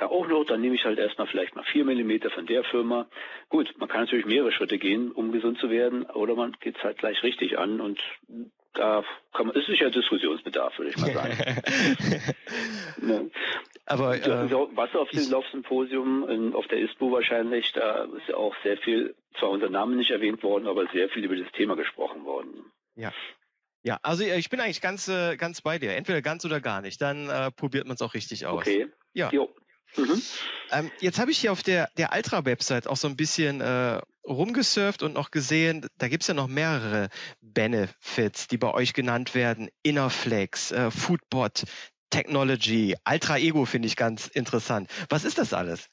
Ja, 0.00 0.08
auch 0.08 0.28
noch, 0.28 0.44
dann 0.44 0.60
nehme 0.60 0.76
ich 0.76 0.84
halt 0.84 0.98
erstmal 0.98 1.26
vielleicht 1.26 1.56
mal 1.56 1.64
vier 1.64 1.84
Millimeter 1.84 2.30
von 2.30 2.46
der 2.46 2.64
Firma. 2.64 3.08
Gut, 3.48 3.72
man 3.78 3.88
kann 3.88 4.02
natürlich 4.02 4.26
mehrere 4.26 4.52
Schritte 4.52 4.78
gehen, 4.78 5.10
um 5.10 5.32
gesund 5.32 5.58
zu 5.58 5.70
werden, 5.70 6.04
oder 6.04 6.34
man 6.34 6.52
geht 6.60 6.76
es 6.76 6.82
halt 6.82 6.98
gleich 6.98 7.22
richtig 7.22 7.58
an 7.58 7.80
und 7.80 8.00
da 8.78 9.04
kann 9.34 9.48
man, 9.48 9.56
ist 9.56 9.66
sicher 9.66 9.90
Diskussionsbedarf, 9.90 10.78
würde 10.78 10.90
ich 10.90 10.96
mal 10.96 11.12
sagen. 11.12 11.36
ne. 13.02 13.30
Aber 13.86 14.14
äh, 14.14 14.50
was 14.74 14.94
auf 14.94 15.10
dem 15.10 15.30
Laufsymposium 15.30 16.54
auf 16.54 16.66
der 16.68 16.78
ISPO 16.78 17.10
wahrscheinlich, 17.10 17.72
da 17.72 18.04
ist 18.04 18.28
ja 18.28 18.36
auch 18.36 18.54
sehr 18.62 18.76
viel, 18.78 19.14
zwar 19.38 19.50
unser 19.50 19.68
Name 19.68 19.96
nicht 19.96 20.10
erwähnt 20.10 20.42
worden, 20.42 20.66
aber 20.66 20.86
sehr 20.92 21.08
viel 21.08 21.24
über 21.24 21.36
das 21.36 21.50
Thema 21.52 21.74
gesprochen 21.74 22.24
worden. 22.24 22.70
Ja. 22.94 23.12
Ja, 23.82 23.98
also 24.02 24.24
ich 24.24 24.50
bin 24.50 24.60
eigentlich 24.60 24.80
ganz, 24.80 25.08
äh, 25.08 25.36
ganz 25.36 25.60
bei 25.62 25.78
dir. 25.78 25.94
Entweder 25.96 26.20
ganz 26.20 26.44
oder 26.44 26.60
gar 26.60 26.82
nicht. 26.82 27.00
Dann 27.00 27.28
äh, 27.28 27.50
probiert 27.50 27.86
man 27.86 27.94
es 27.94 28.02
auch 28.02 28.14
richtig 28.14 28.44
aus. 28.44 28.62
Okay. 28.62 28.88
Ja. 29.14 29.30
Jo. 29.30 29.48
Mhm. 29.96 30.22
Ähm, 30.70 30.90
jetzt 31.00 31.18
habe 31.18 31.30
ich 31.30 31.38
hier 31.38 31.52
auf 31.52 31.62
der, 31.62 31.88
der 31.96 32.12
Altra-Website 32.12 32.86
auch 32.86 32.96
so 32.96 33.08
ein 33.08 33.16
bisschen 33.16 33.60
äh, 33.60 34.00
rumgesurft 34.26 35.02
und 35.02 35.14
noch 35.14 35.30
gesehen, 35.30 35.86
da 35.96 36.08
gibt 36.08 36.22
es 36.22 36.28
ja 36.28 36.34
noch 36.34 36.48
mehrere 36.48 37.08
Benefits, 37.40 38.48
die 38.48 38.58
bei 38.58 38.72
euch 38.72 38.92
genannt 38.92 39.34
werden. 39.34 39.68
Innerflex, 39.82 40.72
äh, 40.72 40.90
Foodbot, 40.90 41.64
Technology, 42.10 42.96
Altra 43.04 43.38
Ego 43.38 43.64
finde 43.64 43.88
ich 43.88 43.96
ganz 43.96 44.26
interessant. 44.28 44.90
Was 45.08 45.24
ist 45.24 45.38
das 45.38 45.52
alles? 45.52 45.90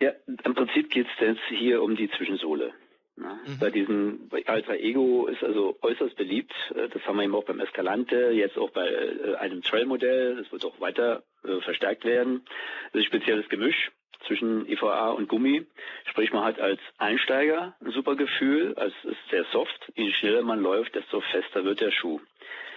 Ja, 0.00 0.10
im 0.26 0.54
Prinzip 0.54 0.90
geht 0.90 1.06
es 1.06 1.20
jetzt 1.20 1.42
hier 1.48 1.82
um 1.82 1.94
die 1.96 2.10
Zwischensohle. 2.10 2.74
Ja, 3.16 3.38
mhm. 3.46 3.58
Bei 3.58 3.70
diesem 3.70 4.28
bei 4.28 4.46
Alter 4.46 4.74
Ego 4.74 5.26
ist 5.26 5.44
also 5.44 5.76
äußerst 5.82 6.16
beliebt. 6.16 6.52
Äh, 6.74 6.88
das 6.88 7.06
haben 7.06 7.16
wir 7.16 7.24
eben 7.24 7.34
auch 7.34 7.44
beim 7.44 7.60
Escalante, 7.60 8.30
jetzt 8.30 8.56
auch 8.56 8.70
bei 8.70 8.88
äh, 8.88 9.34
einem 9.36 9.62
Trail-Modell. 9.62 10.36
Das 10.36 10.50
wird 10.50 10.64
auch 10.64 10.80
weiter 10.80 11.22
äh, 11.44 11.60
verstärkt 11.60 12.04
werden. 12.04 12.44
Das 12.92 13.00
ist 13.00 13.06
ein 13.12 13.18
spezielles 13.18 13.48
Gemisch 13.48 13.90
zwischen 14.26 14.66
IVA 14.68 15.10
und 15.10 15.28
Gummi. 15.28 15.66
Sprich, 16.06 16.32
man 16.32 16.44
hat 16.44 16.60
als 16.60 16.80
Einsteiger 16.98 17.74
ein 17.80 17.90
super 17.90 18.16
Gefühl, 18.16 18.74
es 18.78 18.94
ist 19.04 19.18
sehr 19.30 19.44
soft. 19.52 19.92
Je 19.94 20.12
schneller 20.12 20.42
man 20.42 20.62
läuft, 20.62 20.94
desto 20.94 21.20
fester 21.20 21.64
wird 21.64 21.80
der 21.80 21.90
Schuh. 21.90 22.20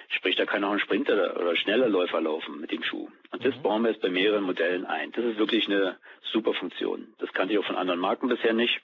Sprich, 0.09 0.35
da 0.35 0.45
kann 0.45 0.63
auch 0.63 0.71
ein 0.71 0.79
Sprinter 0.79 1.35
oder 1.39 1.55
schneller 1.55 1.89
Läufer 1.89 2.21
laufen 2.21 2.59
mit 2.61 2.71
dem 2.71 2.83
Schuh. 2.83 3.09
Und 3.31 3.45
das 3.45 3.55
mhm. 3.55 3.61
bauen 3.63 3.81
wir 3.83 3.91
jetzt 3.91 4.01
bei 4.01 4.09
mehreren 4.09 4.43
Modellen 4.43 4.85
ein. 4.85 5.11
Das 5.11 5.25
ist 5.25 5.37
wirklich 5.37 5.67
eine 5.67 5.97
super 6.31 6.53
Funktion. 6.53 7.13
Das 7.19 7.31
kannte 7.33 7.53
ich 7.53 7.59
auch 7.59 7.65
von 7.65 7.75
anderen 7.75 7.99
Marken 7.99 8.27
bisher 8.27 8.53
nicht. 8.53 8.81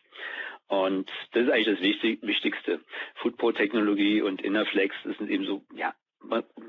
Und 0.72 1.12
das 1.34 1.44
ist 1.44 1.52
eigentlich 1.52 2.00
das 2.00 2.22
Wichtigste. 2.22 2.80
Football-Technologie 3.16 4.22
und 4.22 4.42
Innerflex, 4.42 4.96
das 5.04 5.18
sind 5.18 5.30
eben 5.30 5.46
so, 5.46 5.66
ja, 5.76 5.94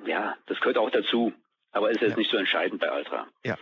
ja, 0.05 0.37
das 0.47 0.59
gehört 0.59 0.77
auch 0.77 0.91
dazu. 0.91 1.33
Aber 1.71 1.93
ist 1.93 2.01
jetzt 2.01 2.11
ja. 2.11 2.17
nicht 2.17 2.31
so 2.31 2.37
entscheidend 2.37 2.81
bei 2.81 2.93
Ultra. 2.93 3.29
Ja. 3.45 3.57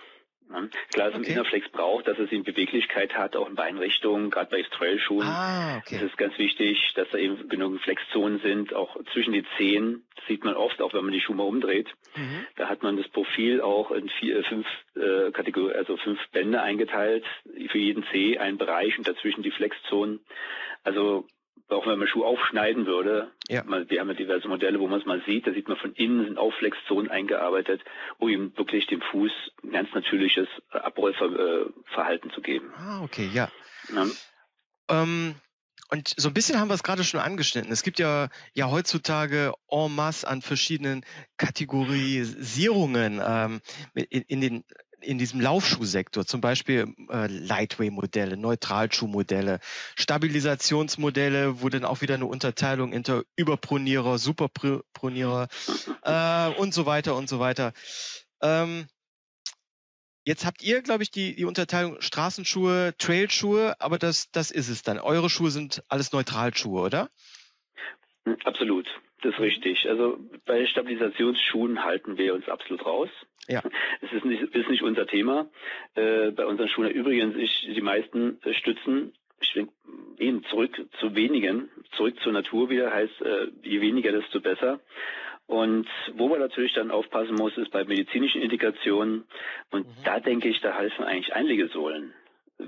Klar, 0.92 1.10
dass 1.10 1.14
okay. 1.14 1.26
ein 1.26 1.32
Innerflex 1.32 1.68
braucht, 1.70 2.08
dass 2.08 2.18
es 2.18 2.30
eben 2.32 2.44
Beweglichkeit 2.44 3.14
hat, 3.14 3.36
auch 3.36 3.48
in 3.48 3.54
Beinrichtungen, 3.54 4.30
gerade 4.30 4.50
bei 4.50 4.62
Trailschuhen. 4.62 5.26
Ah, 5.26 5.78
okay. 5.78 5.98
Das 6.00 6.10
ist 6.10 6.18
ganz 6.18 6.36
wichtig, 6.38 6.92
dass 6.96 7.08
da 7.10 7.18
eben 7.18 7.48
genug 7.48 7.80
Flexzonen 7.80 8.40
sind, 8.40 8.74
auch 8.74 8.96
zwischen 9.12 9.32
die 9.32 9.44
Zehen. 9.56 10.04
Das 10.16 10.26
sieht 10.26 10.44
man 10.44 10.54
oft, 10.54 10.82
auch 10.82 10.92
wenn 10.92 11.04
man 11.04 11.12
die 11.12 11.20
Schuhe 11.20 11.36
mal 11.36 11.44
umdreht. 11.44 11.88
Mhm. 12.16 12.46
Da 12.56 12.68
hat 12.68 12.82
man 12.82 12.96
das 12.96 13.08
Profil 13.08 13.60
auch 13.60 13.90
in 13.90 14.08
vier, 14.08 14.38
äh, 14.38 14.42
fünf 14.42 14.66
äh, 14.96 15.30
Kategorien, 15.30 15.76
also 15.76 15.96
fünf 15.96 16.20
Bände 16.32 16.60
eingeteilt, 16.60 17.24
für 17.70 17.78
jeden 17.78 18.04
Zeh 18.12 18.38
ein 18.38 18.58
Bereich 18.58 18.98
und 18.98 19.06
dazwischen 19.06 19.42
die 19.42 19.52
Flexzonen. 19.52 20.20
Also 20.82 21.26
auch 21.72 21.86
wenn 21.86 21.98
man 21.98 22.08
Schuh 22.08 22.24
aufschneiden 22.24 22.86
würde, 22.86 23.30
ja. 23.48 23.64
wir 23.66 24.00
haben 24.00 24.08
ja 24.08 24.14
diverse 24.14 24.48
Modelle, 24.48 24.80
wo 24.80 24.88
man 24.88 25.00
es 25.00 25.06
mal 25.06 25.22
sieht, 25.26 25.46
da 25.46 25.52
sieht 25.52 25.68
man 25.68 25.76
von 25.76 25.92
innen 25.94 26.24
sind 26.24 26.38
Aufflexzonen 26.38 27.10
eingearbeitet, 27.10 27.82
um 28.18 28.28
ihm 28.28 28.52
wirklich 28.56 28.86
dem 28.86 29.00
Fuß 29.00 29.32
ein 29.64 29.72
ganz 29.72 29.92
natürliches 29.94 30.48
Abrollverhalten 30.70 32.30
zu 32.30 32.40
geben. 32.40 32.72
Ah, 32.76 33.02
okay, 33.02 33.28
ja. 33.32 33.50
ja. 33.94 34.06
Ähm, 34.88 35.34
und 35.90 36.14
so 36.16 36.28
ein 36.28 36.34
bisschen 36.34 36.60
haben 36.60 36.68
wir 36.68 36.74
es 36.74 36.84
gerade 36.84 37.02
schon 37.02 37.20
angeschnitten. 37.20 37.72
Es 37.72 37.82
gibt 37.82 37.98
ja, 37.98 38.28
ja 38.54 38.70
heutzutage 38.70 39.52
en 39.68 39.94
masse 39.94 40.26
an 40.26 40.40
verschiedenen 40.40 41.04
Kategorisierungen 41.36 43.20
ähm, 43.24 43.60
in, 43.94 44.22
in 44.28 44.40
den 44.40 44.64
in 45.00 45.18
diesem 45.18 45.40
Laufschuhsektor, 45.40 46.26
zum 46.26 46.40
Beispiel 46.40 46.94
äh, 47.10 47.26
Lightweight-Modelle, 47.26 48.36
Neutralschuhmodelle, 48.36 49.60
Stabilisationsmodelle, 49.96 51.62
wo 51.62 51.68
dann 51.68 51.84
auch 51.84 52.00
wieder 52.00 52.14
eine 52.14 52.26
Unterteilung 52.26 52.92
inter 52.92 53.22
Überpronierer, 53.36 54.18
Superpronierer 54.18 55.48
äh, 56.02 56.48
und 56.58 56.74
so 56.74 56.86
weiter 56.86 57.16
und 57.16 57.28
so 57.28 57.40
weiter. 57.40 57.72
Ähm, 58.42 58.86
Jetzt 60.26 60.44
habt 60.44 60.62
ihr, 60.62 60.82
glaube 60.82 61.02
ich, 61.02 61.10
die, 61.10 61.34
die 61.34 61.46
Unterteilung 61.46 62.00
Straßenschuhe, 62.00 62.94
Trailschuhe, 62.98 63.74
aber 63.80 63.98
das, 63.98 64.30
das 64.30 64.50
ist 64.50 64.68
es 64.68 64.82
dann. 64.82 64.98
Eure 64.98 65.30
Schuhe 65.30 65.50
sind 65.50 65.82
alles 65.88 66.12
Neutralschuhe, 66.12 66.82
oder? 66.82 67.10
Absolut, 68.44 68.86
das 69.22 69.34
ist 69.34 69.40
richtig. 69.40 69.88
Also 69.88 70.18
bei 70.46 70.66
Stabilisationsschuhen 70.66 71.84
halten 71.84 72.18
wir 72.18 72.34
uns 72.34 72.48
absolut 72.48 72.84
raus. 72.84 73.10
Ja. 73.48 73.62
Es 74.02 74.12
ist 74.12 74.24
nicht, 74.24 74.42
ist 74.42 74.70
nicht 74.70 74.82
unser 74.82 75.06
Thema. 75.06 75.50
Äh, 75.94 76.30
bei 76.30 76.46
unseren 76.46 76.68
Schuhen 76.68 76.90
übrigens, 76.90 77.36
ich, 77.36 77.68
die 77.74 77.80
meisten 77.80 78.40
äh, 78.42 78.54
stützen 78.54 79.12
eben 80.18 80.44
zurück 80.44 80.76
zu 81.00 81.14
wenigen, 81.14 81.70
zurück 81.92 82.14
zur 82.22 82.32
Natur 82.32 82.68
wieder, 82.68 82.92
heißt 82.92 83.22
äh, 83.22 83.48
je 83.62 83.80
weniger, 83.80 84.12
desto 84.12 84.40
besser. 84.40 84.80
Und 85.46 85.88
wo 86.14 86.28
man 86.28 86.38
natürlich 86.38 86.74
dann 86.74 86.90
aufpassen 86.90 87.34
muss, 87.34 87.56
ist 87.56 87.70
bei 87.72 87.84
medizinischen 87.84 88.42
Indikationen. 88.42 89.24
Und 89.70 89.86
mhm. 89.86 90.04
da 90.04 90.20
denke 90.20 90.48
ich, 90.48 90.60
da 90.60 90.76
helfen 90.76 91.04
eigentlich 91.04 91.34
Einlegesohlen 91.34 92.12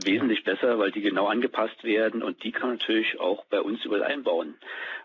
wesentlich 0.05 0.45
besser, 0.45 0.79
weil 0.79 0.91
die 0.91 1.01
genau 1.01 1.27
angepasst 1.27 1.85
werden 1.85 2.23
und 2.23 2.43
die 2.45 2.53
kann 2.53 2.69
man 2.69 2.79
natürlich 2.79 3.21
auch 3.21 3.45
bei 3.47 3.61
uns 3.61 3.85
überall 3.85 4.05
einbauen. 4.05 4.57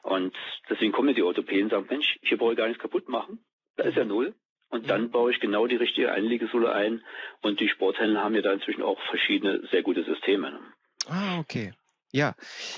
Und 0.04 0.36
deswegen 0.70 0.92
kommen 0.92 1.14
die 1.14 1.24
Orthopäden 1.24 1.66
und 1.66 1.70
sagen, 1.72 1.88
Mensch, 1.90 2.18
hier 2.22 2.38
brauche 2.38 2.54
ich 2.54 2.58
gar 2.58 2.68
nichts 2.68 2.82
kaputt 2.82 3.10
machen. 3.10 3.40
Da 3.76 3.84
ist 3.84 3.98
ja 3.98 4.04
mhm. 4.04 4.10
null. 4.10 4.36
Und 4.70 4.90
dann 4.90 5.04
mhm. 5.04 5.12
baue 5.12 5.32
ich 5.32 5.40
genau 5.40 5.66
die 5.68 5.78
richtige 5.78 6.12
Einlegesohle 6.12 6.72
ein. 6.72 7.04
Und 7.42 7.60
die 7.60 7.70
Sporthändler 7.70 8.24
haben 8.24 8.36
ja 8.36 8.42
da 8.42 8.52
inzwischen 8.52 8.84
auch 8.84 9.00
verschiedene 9.10 9.66
sehr 9.72 9.82
gute 9.82 10.04
Systeme. 10.04 10.60
Ah, 11.08 11.40
okay. 11.40 11.74
Ja, 12.12 12.36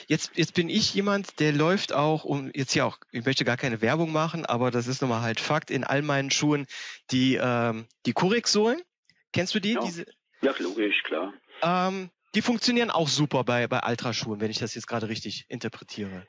jetzt, 0.08 0.32
jetzt 0.36 0.56
bin 0.56 0.70
ich 0.70 0.94
jemand, 0.94 1.40
der 1.40 1.54
läuft 1.54 1.94
auch, 1.94 2.24
um 2.24 2.52
jetzt 2.54 2.74
hier 2.74 2.86
auch, 2.86 2.98
ich 3.12 3.26
möchte 3.26 3.46
gar 3.46 3.58
keine 3.58 3.82
Werbung 3.82 4.12
machen, 4.12 4.46
aber 4.46 4.72
das 4.72 4.88
ist 4.88 5.02
nochmal 5.02 5.22
halt 5.22 5.40
Fakt, 5.40 5.70
in 5.70 5.84
all 5.84 6.02
meinen 6.02 6.32
Schuhen 6.32 6.66
die, 7.12 7.40
ähm, 7.42 7.86
die 8.06 8.14
Kurik-Sohlen. 8.14 8.82
Kennst 9.32 9.54
du 9.54 9.60
die? 9.60 9.74
Ja, 9.74 9.82
Diese, 9.82 10.06
ja 10.42 10.54
logisch, 10.60 11.04
klar. 11.04 11.34
Ähm, 11.62 12.10
die 12.36 12.42
funktionieren 12.42 12.92
auch 12.92 13.08
super 13.08 13.44
bei, 13.44 13.68
bei 13.68 13.82
Ultraschuhen, 13.88 14.40
wenn 14.40 14.52
ich 14.52 14.60
das 14.60 14.76
jetzt 14.76 14.88
gerade 14.88 15.10
richtig 15.10 15.46
interpretiere. 15.50 16.28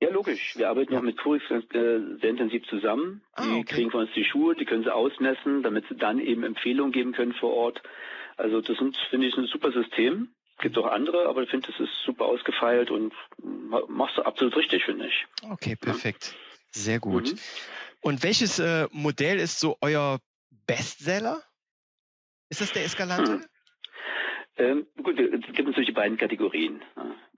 Ja, 0.00 0.10
logisch. 0.10 0.56
Wir 0.56 0.68
arbeiten 0.68 0.92
ja. 0.92 1.00
auch 1.00 1.02
mit 1.02 1.18
Kurix 1.18 1.44
äh, 1.50 1.60
sehr 2.20 2.30
intensiv 2.30 2.64
zusammen. 2.68 3.22
Ah, 3.32 3.44
die 3.44 3.50
okay. 3.60 3.64
kriegen 3.64 3.90
von 3.90 4.02
uns 4.02 4.10
die 4.14 4.24
Schuhe, 4.24 4.54
die 4.54 4.64
können 4.64 4.84
sie 4.84 4.94
ausmessen, 4.94 5.62
damit 5.62 5.86
sie 5.88 5.96
dann 5.96 6.20
eben 6.20 6.44
Empfehlungen 6.44 6.92
geben 6.92 7.12
können 7.12 7.32
vor 7.32 7.52
Ort. 7.52 7.82
Also 8.36 8.60
das 8.60 8.78
sind, 8.78 8.96
finde 9.10 9.26
ich, 9.26 9.36
ein 9.36 9.46
super 9.46 9.72
System. 9.72 10.32
Gibt 10.60 10.78
auch 10.78 10.86
andere, 10.86 11.28
aber 11.28 11.42
ich 11.42 11.50
finde, 11.50 11.68
das 11.70 11.80
ist 11.80 11.92
super 12.04 12.26
ausgefeilt 12.26 12.90
und 12.90 13.12
machst 13.88 14.18
du 14.18 14.22
absolut 14.22 14.56
richtig, 14.56 14.84
finde 14.84 15.06
ich. 15.06 15.26
Okay, 15.50 15.76
perfekt. 15.76 16.34
Sehr 16.70 17.00
gut. 17.00 17.32
Mhm. 17.32 17.38
Und 18.00 18.22
welches 18.22 18.58
äh, 18.58 18.86
Modell 18.92 19.38
ist 19.38 19.58
so 19.60 19.76
euer 19.80 20.20
Bestseller? 20.66 21.42
Ist 22.50 22.60
das 22.60 22.72
der 22.72 22.84
Escalante? 22.84 23.34
Hm. 23.34 23.44
Ähm, 24.58 24.86
gut, 25.02 25.18
es 25.18 25.40
gibt 25.52 25.68
natürlich 25.68 25.86
die 25.86 25.92
beiden 25.92 26.18
Kategorien. 26.18 26.82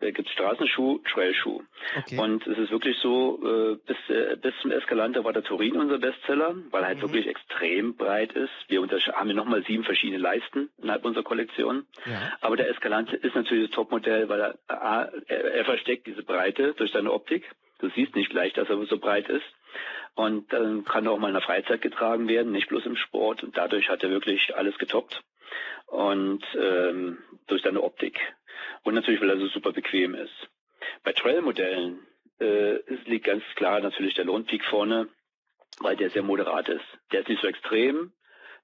Da 0.00 0.10
gibt 0.10 0.26
es 0.26 0.32
Straßenschuh, 0.32 1.00
Trailschuh. 1.12 1.60
Okay. 1.98 2.18
Und 2.18 2.46
es 2.46 2.56
ist 2.56 2.70
wirklich 2.70 2.96
so, 2.98 3.38
äh, 3.44 3.76
bis, 3.86 3.96
äh, 4.08 4.36
bis 4.36 4.54
zum 4.62 4.70
Escalante 4.70 5.22
war 5.22 5.34
der 5.34 5.42
Turin 5.42 5.76
unser 5.76 5.98
Bestseller, 5.98 6.54
weil 6.70 6.82
er 6.82 6.88
halt 6.88 6.98
mhm. 6.98 7.02
wirklich 7.02 7.26
extrem 7.26 7.96
breit 7.96 8.32
ist. 8.32 8.50
Wir 8.68 8.80
haben 8.80 9.26
hier 9.26 9.36
nochmal 9.36 9.62
sieben 9.64 9.84
verschiedene 9.84 10.18
Leisten 10.18 10.70
innerhalb 10.78 11.04
unserer 11.04 11.22
Kollektion. 11.22 11.86
Ja. 12.06 12.32
Aber 12.40 12.56
der 12.56 12.70
Escalante 12.70 13.16
ist 13.16 13.34
natürlich 13.34 13.68
das 13.68 13.76
Topmodell, 13.76 14.30
weil 14.30 14.40
er, 14.40 14.58
er, 14.68 15.12
er 15.28 15.64
versteckt 15.66 16.06
diese 16.06 16.22
Breite 16.22 16.72
durch 16.72 16.90
seine 16.92 17.12
Optik. 17.12 17.44
Du 17.80 17.90
siehst 17.90 18.16
nicht 18.16 18.30
gleich, 18.30 18.54
dass 18.54 18.70
er 18.70 18.82
so 18.86 18.98
breit 18.98 19.28
ist. 19.28 19.44
Und 20.14 20.50
dann 20.52 20.84
kann 20.86 21.04
er 21.04 21.12
auch 21.12 21.18
mal 21.18 21.28
in 21.28 21.34
der 21.34 21.42
Freizeit 21.42 21.82
getragen 21.82 22.28
werden, 22.28 22.52
nicht 22.52 22.68
bloß 22.68 22.86
im 22.86 22.96
Sport. 22.96 23.44
Und 23.44 23.58
dadurch 23.58 23.90
hat 23.90 24.02
er 24.02 24.10
wirklich 24.10 24.56
alles 24.56 24.76
getoppt 24.78 25.22
und 25.86 26.44
ähm, 26.56 27.18
durch 27.46 27.62
seine 27.62 27.82
Optik. 27.82 28.18
Und 28.82 28.94
natürlich, 28.94 29.20
weil 29.20 29.30
er 29.30 29.38
so 29.38 29.48
super 29.48 29.72
bequem 29.72 30.14
ist. 30.14 30.48
Bei 31.04 31.12
Trail-Modellen 31.12 32.00
äh, 32.40 32.78
liegt 33.06 33.26
ganz 33.26 33.42
klar 33.56 33.80
natürlich 33.80 34.14
der 34.14 34.24
Lohnpeak 34.24 34.64
vorne, 34.64 35.08
weil 35.80 35.96
der 35.96 36.10
sehr 36.10 36.22
moderat 36.22 36.68
ist. 36.68 36.84
Der 37.12 37.20
ist 37.20 37.28
nicht 37.28 37.42
so 37.42 37.48
extrem 37.48 38.12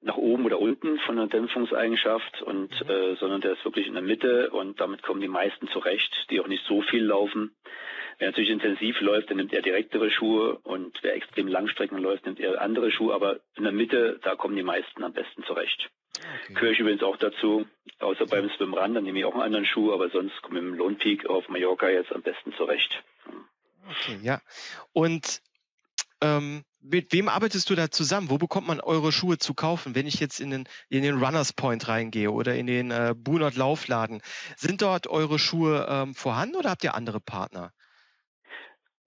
nach 0.03 0.17
oben 0.17 0.45
oder 0.45 0.61
unten 0.61 0.99
von 1.01 1.17
der 1.17 1.27
Dämpfungseigenschaft 1.27 2.43
und 2.43 2.71
mhm. 2.85 2.91
äh, 2.91 3.17
sondern 3.17 3.41
der 3.41 3.53
ist 3.53 3.65
wirklich 3.65 3.87
in 3.87 3.95
der 3.95 4.03
Mitte 4.03 4.51
und 4.51 4.81
damit 4.81 5.03
kommen 5.03 5.21
die 5.21 5.29
meisten 5.29 5.69
zurecht, 5.69 6.27
die 6.31 6.41
auch 6.41 6.49
nicht 6.49 6.65
so 6.67 6.83
viel 6.83 7.05
laufen. 7.05 7.57
Wer 8.19 8.29
natürlich 8.29 8.51
intensiv 8.51 9.01
läuft, 9.01 9.29
der 9.29 9.37
nimmt 9.37 9.53
eher 9.53 9.63
direktere 9.63 10.11
Schuhe 10.11 10.59
und 10.63 10.99
wer 11.03 11.15
extrem 11.15 11.49
Langstrecken 11.49 11.99
läuft, 11.99 12.25
nimmt 12.25 12.41
eher 12.41 12.61
andere 12.63 12.91
Schuhe, 12.91 13.15
aber 13.15 13.41
in 13.57 13.65
der 13.65 13.73
Mitte, 13.73 14.19
da 14.23 14.37
kommen 14.37 14.57
die 14.57 14.63
meisten 14.63 15.05
am 15.05 15.13
besten 15.13 15.43
zurecht. 15.45 15.91
Okay. 16.19 16.55
Gehöre 16.55 16.73
ich 16.73 16.79
übrigens 16.79 17.03
auch 17.03 17.17
dazu, 17.17 17.67
außer 18.01 18.27
beim 18.27 18.51
Swimrun, 18.51 18.95
dann 18.95 19.05
nehme 19.05 19.19
ich 19.19 19.25
auch 19.25 19.35
einen 19.35 19.43
anderen 19.43 19.67
Schuh, 19.67 19.93
aber 19.93 20.11
sonst 20.11 20.41
komme 20.43 20.59
ich 20.59 20.65
mit 20.65 20.75
dem 20.75 20.79
Lohnpeak 20.79 21.27
auf 21.27 21.49
Mallorca 21.49 21.89
jetzt 21.89 22.13
am 22.13 22.23
besten 22.23 22.53
zurecht. 22.55 23.03
Okay, 23.89 24.19
ja. 24.23 24.41
Und 24.93 25.41
ähm, 26.21 26.65
mit 26.81 27.13
wem 27.13 27.29
arbeitest 27.29 27.69
du 27.69 27.75
da 27.75 27.91
zusammen? 27.91 28.31
Wo 28.31 28.39
bekommt 28.39 28.67
man 28.67 28.81
eure 28.81 29.13
Schuhe 29.13 29.39
zu 29.39 29.55
kaufen? 29.55 29.95
Wenn 29.95 30.07
ich 30.07 30.21
jetzt 30.21 30.41
in 30.41 30.51
den, 30.51 30.69
in 30.89 31.03
den 31.03 31.23
Runners 31.23 31.53
Point 31.53 31.89
reingehe 31.89 32.31
oder 32.31 32.55
in 32.55 32.67
den 32.67 32.91
äh, 32.91 33.15
Bunert 33.17 33.57
Laufladen, 33.57 34.23
sind 34.57 34.83
dort 34.83 35.09
eure 35.09 35.39
Schuhe 35.39 35.87
ähm, 35.89 36.15
vorhanden 36.15 36.57
oder 36.57 36.71
habt 36.71 36.85
ihr 36.85 36.95
andere 36.95 37.21
Partner? 37.21 37.73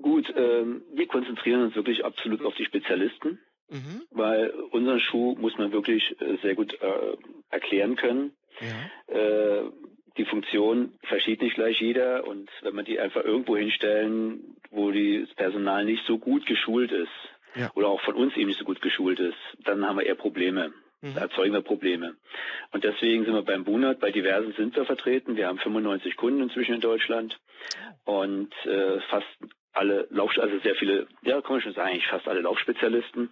Gut, 0.02 0.32
ähm, 0.36 0.84
wir 0.94 1.08
konzentrieren 1.08 1.64
uns 1.64 1.76
wirklich 1.76 2.06
absolut 2.06 2.44
auf 2.44 2.56
die 2.56 2.66
Spezialisten. 2.66 3.40
Mhm. 3.70 4.02
Weil 4.12 4.50
unseren 4.72 5.00
Schuh 5.00 5.36
muss 5.36 5.58
man 5.58 5.72
wirklich 5.72 6.16
äh, 6.22 6.38
sehr 6.42 6.56
gut 6.56 6.74
äh, 6.82 7.18
erklären 7.50 7.96
können. 7.96 8.34
Ja. 8.60 9.16
Äh, 9.16 9.64
die 10.18 10.26
Funktion 10.26 10.94
versteht 11.04 11.42
nicht 11.42 11.56
gleich 11.56 11.80
jeder 11.80 12.28
und 12.28 12.50
wenn 12.62 12.76
man 12.76 12.86
die 12.86 13.00
einfach 13.00 13.24
irgendwo 13.24 13.56
hinstellen, 13.56 14.58
wo 14.70 14.92
die, 14.92 15.22
das 15.26 15.34
Personal 15.36 15.86
nicht 15.86 16.06
so 16.06 16.18
gut 16.18 16.46
geschult 16.46 16.92
ist 16.92 17.08
ja. 17.56 17.72
oder 17.76 17.88
auch 17.88 18.02
von 18.02 18.16
uns 18.16 18.36
eben 18.36 18.48
nicht 18.48 18.60
so 18.60 18.66
gut 18.66 18.82
geschult 18.82 19.20
ist, 19.20 19.38
dann 19.64 19.86
haben 19.86 19.98
wir 19.98 20.06
eher 20.06 20.16
Probleme. 20.16 20.74
Mhm. 21.02 21.16
Da 21.16 21.22
erzeugen 21.22 21.54
wir 21.54 21.62
Probleme. 21.62 22.16
Und 22.72 22.84
deswegen 22.84 23.24
sind 23.24 23.34
wir 23.34 23.44
beim 23.44 23.64
Bunat, 23.64 24.00
bei 24.00 24.12
diversen 24.12 24.54
sind 24.54 24.76
wir 24.76 24.86
vertreten. 24.86 25.38
Wir 25.38 25.48
haben 25.48 25.60
95 25.60 26.18
Kunden 26.18 26.42
inzwischen 26.42 26.76
in 26.76 26.82
Deutschland 26.82 27.40
und 28.04 28.54
äh, 28.66 29.00
fast 29.10 29.28
alle 29.80 30.08
Lauf, 30.12 30.32
also 30.38 30.60
sehr 30.60 30.76
viele, 30.76 31.08
ja, 31.24 31.42
kann 31.42 31.54
man 31.54 31.62
schon 31.62 31.74
sagen, 31.74 31.90
eigentlich 31.90 32.08
fast 32.08 32.28
alle 32.28 32.42
Laufspezialisten. 32.42 33.30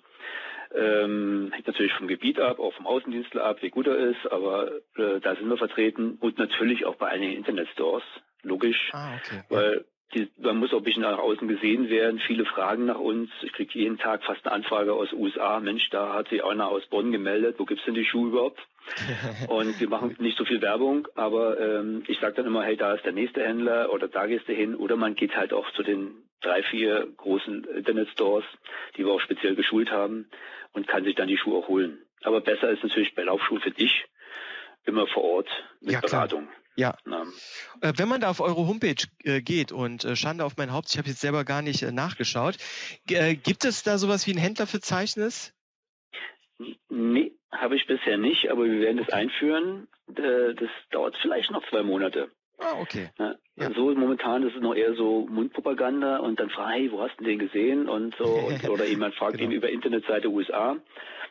Ähm, 0.75 1.51
hängt 1.53 1.67
natürlich 1.67 1.93
vom 1.93 2.07
Gebiet 2.07 2.39
ab, 2.39 2.60
auch 2.60 2.73
vom 2.73 2.88
Außendienstler 2.88 3.43
ab, 3.43 3.57
wie 3.62 3.69
gut 3.69 3.88
er 3.88 3.95
ist, 3.95 4.29
aber 4.31 4.71
äh, 4.97 5.19
da 5.21 5.36
sind 5.36 5.47
wir 5.47 5.57
vertreten 5.57 6.17
und 6.19 6.38
natürlich 6.38 6.86
auch 6.86 6.95
bei 6.95 7.07
einigen 7.07 7.38
Internetstores, 7.38 8.03
logisch, 8.43 8.89
ah, 8.93 9.15
okay. 9.15 9.43
weil 9.49 9.86
die, 10.13 10.29
man 10.38 10.57
muss 10.57 10.73
auch 10.73 10.77
ein 10.77 10.83
bisschen 10.83 11.01
nach 11.01 11.19
außen 11.19 11.47
gesehen 11.47 11.89
werden. 11.89 12.19
Viele 12.19 12.45
fragen 12.45 12.86
nach 12.86 12.99
uns. 12.99 13.29
Ich 13.41 13.51
kriege 13.51 13.77
jeden 13.77 13.97
Tag 13.97 14.23
fast 14.23 14.45
eine 14.45 14.55
Anfrage 14.55 14.93
aus 14.93 15.10
den 15.10 15.19
USA. 15.19 15.60
Mensch, 15.60 15.89
da 15.89 16.13
hat 16.13 16.29
sich 16.29 16.43
einer 16.43 16.69
aus 16.69 16.86
Bonn 16.88 17.12
gemeldet. 17.12 17.55
Wo 17.57 17.65
gibt's 17.65 17.83
denn 17.86 17.93
die 17.93 18.05
Schuhe 18.05 18.29
überhaupt? 18.29 18.60
und 19.49 19.79
wir 19.79 19.89
machen 19.89 20.15
nicht 20.19 20.38
so 20.38 20.45
viel 20.45 20.62
Werbung, 20.62 21.10
aber 21.15 21.60
ähm, 21.60 22.03
ich 22.07 22.19
sage 22.19 22.36
dann 22.36 22.45
immer, 22.45 22.63
hey, 22.63 22.77
da 22.77 22.93
ist 22.93 23.03
der 23.03 23.12
nächste 23.12 23.43
Händler 23.43 23.91
oder 23.91 24.07
da 24.07 24.27
gehst 24.27 24.47
du 24.47 24.53
hin. 24.53 24.75
Oder 24.75 24.95
man 24.95 25.15
geht 25.15 25.36
halt 25.36 25.51
auch 25.51 25.69
zu 25.73 25.83
den 25.83 26.23
drei, 26.41 26.63
vier 26.63 27.08
großen 27.17 27.63
Internetstores, 27.65 28.45
die 28.95 29.06
wir 29.06 29.12
auch 29.12 29.21
speziell 29.21 29.56
geschult 29.56 29.91
haben 29.91 30.30
und 30.73 30.88
kann 30.88 31.04
sich 31.04 31.15
dann 31.15 31.28
die 31.28 31.38
Schuhe 31.38 31.58
auch 31.58 31.67
holen. 31.67 32.00
Aber 32.23 32.41
besser 32.41 32.69
ist 32.69 32.84
natürlich 32.84 33.15
bei 33.15 33.23
Laufschuhen 33.23 33.62
für 33.62 33.71
dich 33.71 34.06
immer 34.86 35.08
vor 35.08 35.23
Ort 35.23 35.50
mit 35.82 35.93
ja, 35.93 36.00
Beratung. 36.00 36.47
Ja. 36.76 36.95
Äh, 37.82 37.93
wenn 37.97 38.08
man 38.08 38.21
da 38.21 38.30
auf 38.30 38.39
eure 38.39 38.67
Homepage 38.67 39.04
äh, 39.23 39.41
geht 39.41 39.71
und 39.71 40.06
äh, 40.06 40.15
Schande 40.15 40.45
auf 40.45 40.58
mein 40.58 40.71
Haupt, 40.71 40.89
ich 40.91 40.97
habe 40.97 41.10
jetzt 41.10 41.21
selber 41.21 41.43
gar 41.43 41.63
nicht 41.63 41.82
nachgeschaut, 41.82 42.58
gibt 43.06 43.65
es 43.65 43.84
da 43.84 43.97
sowas 43.97 44.28
wie 44.28 44.32
ein 44.32 44.38
Händlerverzeichnis? 44.38 45.54
Nee, 46.89 47.34
habe 47.52 47.76
ich 47.76 47.88
bisher 47.88 48.17
nicht, 48.17 48.50
aber 48.52 48.65
wir 48.65 48.80
werden 48.80 49.00
es 49.00 49.10
einführen. 49.10 49.88
Das 50.08 50.69
dauert 50.91 51.17
vielleicht 51.21 51.52
noch 51.52 51.67
zwei 51.69 51.84
Monate. 51.84 52.30
Ah, 52.60 52.80
okay. 52.80 53.10
Ja, 53.20 53.36
ja. 53.56 53.72
So 53.74 53.93
momentan 53.93 54.43
ist 54.43 54.56
es 54.56 54.62
noch 54.62 54.76
eher 54.76 54.96
so 54.96 55.28
Mundpropaganda 55.28 56.17
und 56.17 56.39
dann 56.39 56.50
fragt, 56.50 56.74
hey, 56.74 56.91
wo 56.91 57.02
hast 57.02 57.20
du 57.20 57.24
den 57.24 57.39
gesehen 57.39 57.88
und 57.88 58.15
so 58.17 58.26
und, 58.48 58.67
oder 58.70 58.86
jemand 58.86 59.15
fragt 59.15 59.38
genau. 59.38 59.52
ihn 59.52 59.56
über 59.56 59.70
Internetseite 59.70 60.30
USA. 60.30 60.78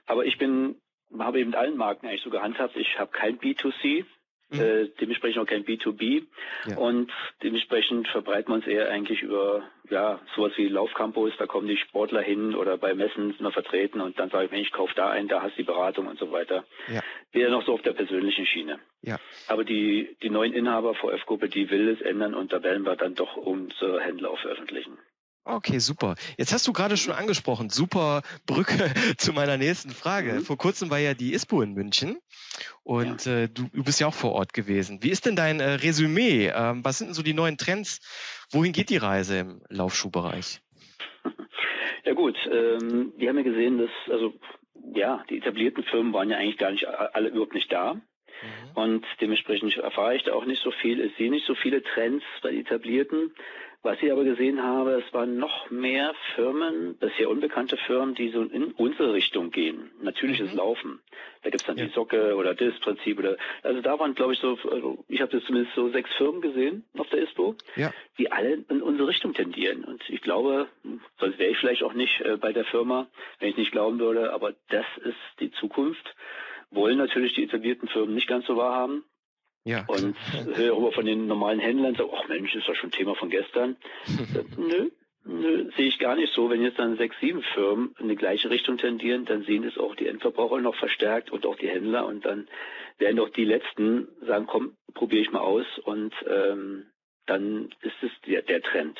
Aber 0.06 0.24
ich 0.24 0.38
bin 0.38 0.76
habe 1.18 1.40
eben 1.40 1.50
mit 1.50 1.58
allen 1.58 1.76
Marken 1.76 2.06
eigentlich 2.06 2.22
so 2.22 2.30
gehandhabt. 2.30 2.76
Ich 2.76 2.98
habe 2.98 3.10
kein 3.12 3.38
B2C, 3.38 4.04
Mhm. 4.50 4.60
Äh, 4.60 4.88
dementsprechend 5.00 5.42
auch 5.42 5.46
kein 5.46 5.64
B2B 5.64 6.22
ja. 6.68 6.76
und 6.76 7.10
dementsprechend 7.42 8.06
verbreiten 8.08 8.50
wir 8.50 8.54
uns 8.54 8.66
eher 8.66 8.88
eigentlich 8.88 9.22
über 9.22 9.64
ja 9.90 10.20
sowas 10.36 10.52
wie 10.56 10.68
Laufcampus, 10.68 11.32
da 11.38 11.46
kommen 11.46 11.66
die 11.66 11.76
Sportler 11.76 12.22
hin 12.22 12.54
oder 12.54 12.78
bei 12.78 12.94
Messen 12.94 13.32
sind 13.32 13.40
wir 13.40 13.50
vertreten 13.50 14.00
und 14.00 14.18
dann 14.20 14.30
sage 14.30 14.46
ich, 14.46 14.50
Mensch, 14.52 14.70
kauf 14.70 14.92
da 14.94 15.10
ein, 15.10 15.26
da 15.26 15.42
hast 15.42 15.54
du 15.54 15.62
die 15.62 15.66
Beratung 15.66 16.06
und 16.06 16.18
so 16.18 16.30
weiter. 16.30 16.64
Ja. 16.86 17.02
Wäre 17.32 17.50
noch 17.50 17.66
so 17.66 17.72
auf 17.72 17.82
der 17.82 17.92
persönlichen 17.92 18.46
Schiene. 18.46 18.78
Ja. 19.02 19.18
Aber 19.48 19.64
die, 19.64 20.16
die 20.22 20.30
neuen 20.30 20.52
Inhaber 20.52 20.94
VF-Gruppe, 20.94 21.48
die 21.48 21.68
will 21.70 21.88
es 21.88 22.00
ändern 22.00 22.34
und 22.34 22.52
da 22.52 22.62
werden 22.62 22.84
wir 22.84 22.94
dann 22.94 23.14
doch 23.14 23.36
unsere 23.36 24.00
Händler 24.00 24.30
auch 24.30 24.38
veröffentlichen. 24.38 24.96
Okay, 25.48 25.78
super. 25.78 26.16
Jetzt 26.36 26.52
hast 26.52 26.66
du 26.66 26.72
gerade 26.72 26.96
schon 26.96 27.14
angesprochen, 27.14 27.70
super 27.70 28.22
Brücke 28.46 28.92
zu 29.16 29.32
meiner 29.32 29.56
nächsten 29.56 29.90
Frage. 29.90 30.32
Mhm. 30.32 30.40
Vor 30.40 30.58
kurzem 30.58 30.90
war 30.90 30.98
ja 30.98 31.14
die 31.14 31.34
ISPO 31.34 31.62
in 31.62 31.72
München 31.72 32.18
und 32.82 33.26
ja. 33.26 33.42
äh, 33.42 33.48
du, 33.48 33.68
du, 33.72 33.84
bist 33.84 34.00
ja 34.00 34.08
auch 34.08 34.14
vor 34.14 34.32
Ort 34.32 34.52
gewesen. 34.52 35.04
Wie 35.04 35.10
ist 35.10 35.24
denn 35.24 35.36
dein 35.36 35.60
äh, 35.60 35.74
Resümee? 35.74 36.48
Ähm, 36.48 36.84
was 36.84 36.98
sind 36.98 37.08
denn 37.08 37.14
so 37.14 37.22
die 37.22 37.32
neuen 37.32 37.58
Trends? 37.58 38.00
Wohin 38.50 38.72
geht 38.72 38.90
die 38.90 38.96
Reise 38.96 39.38
im 39.38 39.62
Laufschuhbereich? 39.68 40.60
Ja 42.04 42.12
gut, 42.12 42.36
ähm, 42.46 43.12
wir 43.16 43.28
haben 43.28 43.36
ja 43.38 43.42
gesehen, 43.42 43.78
dass 43.78 43.90
also 44.08 44.32
ja 44.94 45.24
die 45.28 45.38
etablierten 45.38 45.82
Firmen 45.82 46.12
waren 46.12 46.30
ja 46.30 46.36
eigentlich 46.36 46.56
gar 46.56 46.70
nicht 46.70 46.86
alle 46.86 47.30
überhaupt 47.30 47.54
nicht 47.54 47.72
da. 47.72 47.94
Mhm. 47.94 48.00
Und 48.74 49.06
dementsprechend 49.20 49.76
erfahre 49.76 50.14
ich 50.14 50.22
da 50.22 50.32
auch 50.32 50.44
nicht 50.44 50.62
so 50.62 50.70
viel. 50.70 51.00
Ich 51.00 51.16
sehe 51.16 51.30
nicht 51.30 51.46
so 51.46 51.56
viele 51.56 51.82
Trends 51.82 52.24
bei 52.42 52.54
etablierten. 52.54 53.34
Was 53.86 54.02
ich 54.02 54.10
aber 54.10 54.24
gesehen 54.24 54.60
habe, 54.60 55.00
es 55.06 55.14
waren 55.14 55.38
noch 55.38 55.70
mehr 55.70 56.12
Firmen, 56.34 56.96
bisher 56.98 57.30
unbekannte 57.30 57.76
Firmen, 57.76 58.16
die 58.16 58.30
so 58.30 58.42
in 58.42 58.72
unsere 58.72 59.12
Richtung 59.12 59.52
gehen. 59.52 59.92
Natürliches 60.02 60.50
mhm. 60.50 60.56
Laufen. 60.56 61.00
Da 61.44 61.50
gibt's 61.50 61.66
dann 61.66 61.78
ja. 61.78 61.84
die 61.84 61.92
Socke 61.92 62.34
oder 62.34 62.56
das 62.56 62.76
Prinzip 62.80 63.16
oder 63.20 63.36
also 63.62 63.80
da 63.82 63.96
waren, 63.96 64.16
glaube 64.16 64.32
ich, 64.32 64.40
so, 64.40 64.58
also 64.68 65.04
ich 65.06 65.20
habe 65.20 65.36
jetzt 65.36 65.46
zumindest 65.46 65.76
so 65.76 65.88
sechs 65.90 66.12
Firmen 66.16 66.40
gesehen 66.40 66.84
auf 66.98 67.08
der 67.10 67.22
ISPO, 67.22 67.54
ja. 67.76 67.92
die 68.18 68.32
alle 68.32 68.64
in 68.68 68.82
unsere 68.82 69.06
Richtung 69.06 69.34
tendieren. 69.34 69.84
Und 69.84 70.02
ich 70.10 70.20
glaube, 70.20 70.66
sonst 71.20 71.38
wäre 71.38 71.52
ich 71.52 71.58
vielleicht 71.58 71.84
auch 71.84 71.94
nicht 71.94 72.20
äh, 72.22 72.36
bei 72.38 72.52
der 72.52 72.64
Firma, 72.64 73.06
wenn 73.38 73.50
ich 73.50 73.56
nicht 73.56 73.70
glauben 73.70 74.00
würde, 74.00 74.32
aber 74.32 74.52
das 74.68 74.86
ist 75.04 75.14
die 75.38 75.52
Zukunft. 75.52 76.12
Wollen 76.72 76.98
natürlich 76.98 77.34
die 77.34 77.44
etablierten 77.44 77.88
Firmen 77.88 78.16
nicht 78.16 78.26
ganz 78.26 78.46
so 78.46 78.56
wahrhaben. 78.56 79.04
Ja. 79.66 79.84
Und 79.88 80.14
höre 80.54 80.76
aber 80.76 80.92
von 80.92 81.04
den 81.04 81.26
normalen 81.26 81.58
Händlern 81.58 81.96
so, 81.96 82.12
ach 82.14 82.28
Mensch, 82.28 82.54
ist 82.54 82.68
das 82.68 82.76
schon 82.76 82.92
Thema 82.92 83.16
von 83.16 83.30
gestern. 83.30 83.76
nö, 84.56 84.90
nö, 85.24 85.70
sehe 85.76 85.88
ich 85.88 85.98
gar 85.98 86.14
nicht 86.14 86.32
so. 86.32 86.48
Wenn 86.48 86.62
jetzt 86.62 86.78
dann 86.78 86.96
sechs, 86.96 87.16
sieben 87.20 87.42
Firmen 87.42 87.92
in 87.98 88.08
die 88.08 88.14
gleiche 88.14 88.48
Richtung 88.48 88.78
tendieren, 88.78 89.24
dann 89.24 89.42
sehen 89.42 89.64
es 89.64 89.76
auch 89.76 89.96
die 89.96 90.06
Endverbraucher 90.06 90.60
noch 90.60 90.76
verstärkt 90.76 91.32
und 91.32 91.44
auch 91.46 91.56
die 91.56 91.68
Händler 91.68 92.06
und 92.06 92.24
dann 92.24 92.46
werden 92.98 93.16
doch 93.16 93.28
die 93.28 93.44
Letzten 93.44 94.06
sagen, 94.24 94.46
komm, 94.46 94.76
probiere 94.94 95.22
ich 95.22 95.32
mal 95.32 95.40
aus 95.40 95.66
und 95.84 96.14
ähm, 96.28 96.86
dann 97.26 97.70
ist 97.82 97.96
es 98.02 98.10
der, 98.24 98.42
der 98.42 98.62
Trend. 98.62 98.96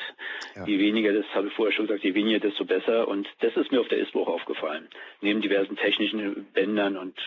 Ja. 0.53 0.67
Je 0.67 0.79
weniger, 0.79 1.13
das 1.13 1.25
habe 1.33 1.47
ich 1.47 1.53
vorher 1.53 1.73
schon 1.73 1.87
gesagt, 1.87 2.03
je 2.03 2.13
weniger, 2.13 2.39
desto 2.39 2.65
besser. 2.65 3.07
Und 3.07 3.25
das 3.39 3.55
ist 3.55 3.71
mir 3.71 3.79
auf 3.79 3.87
der 3.87 4.05
auch 4.15 4.27
aufgefallen. 4.27 4.89
Neben 5.21 5.41
diversen 5.41 5.77
technischen 5.77 6.45
Bändern 6.53 6.97
und 6.97 7.17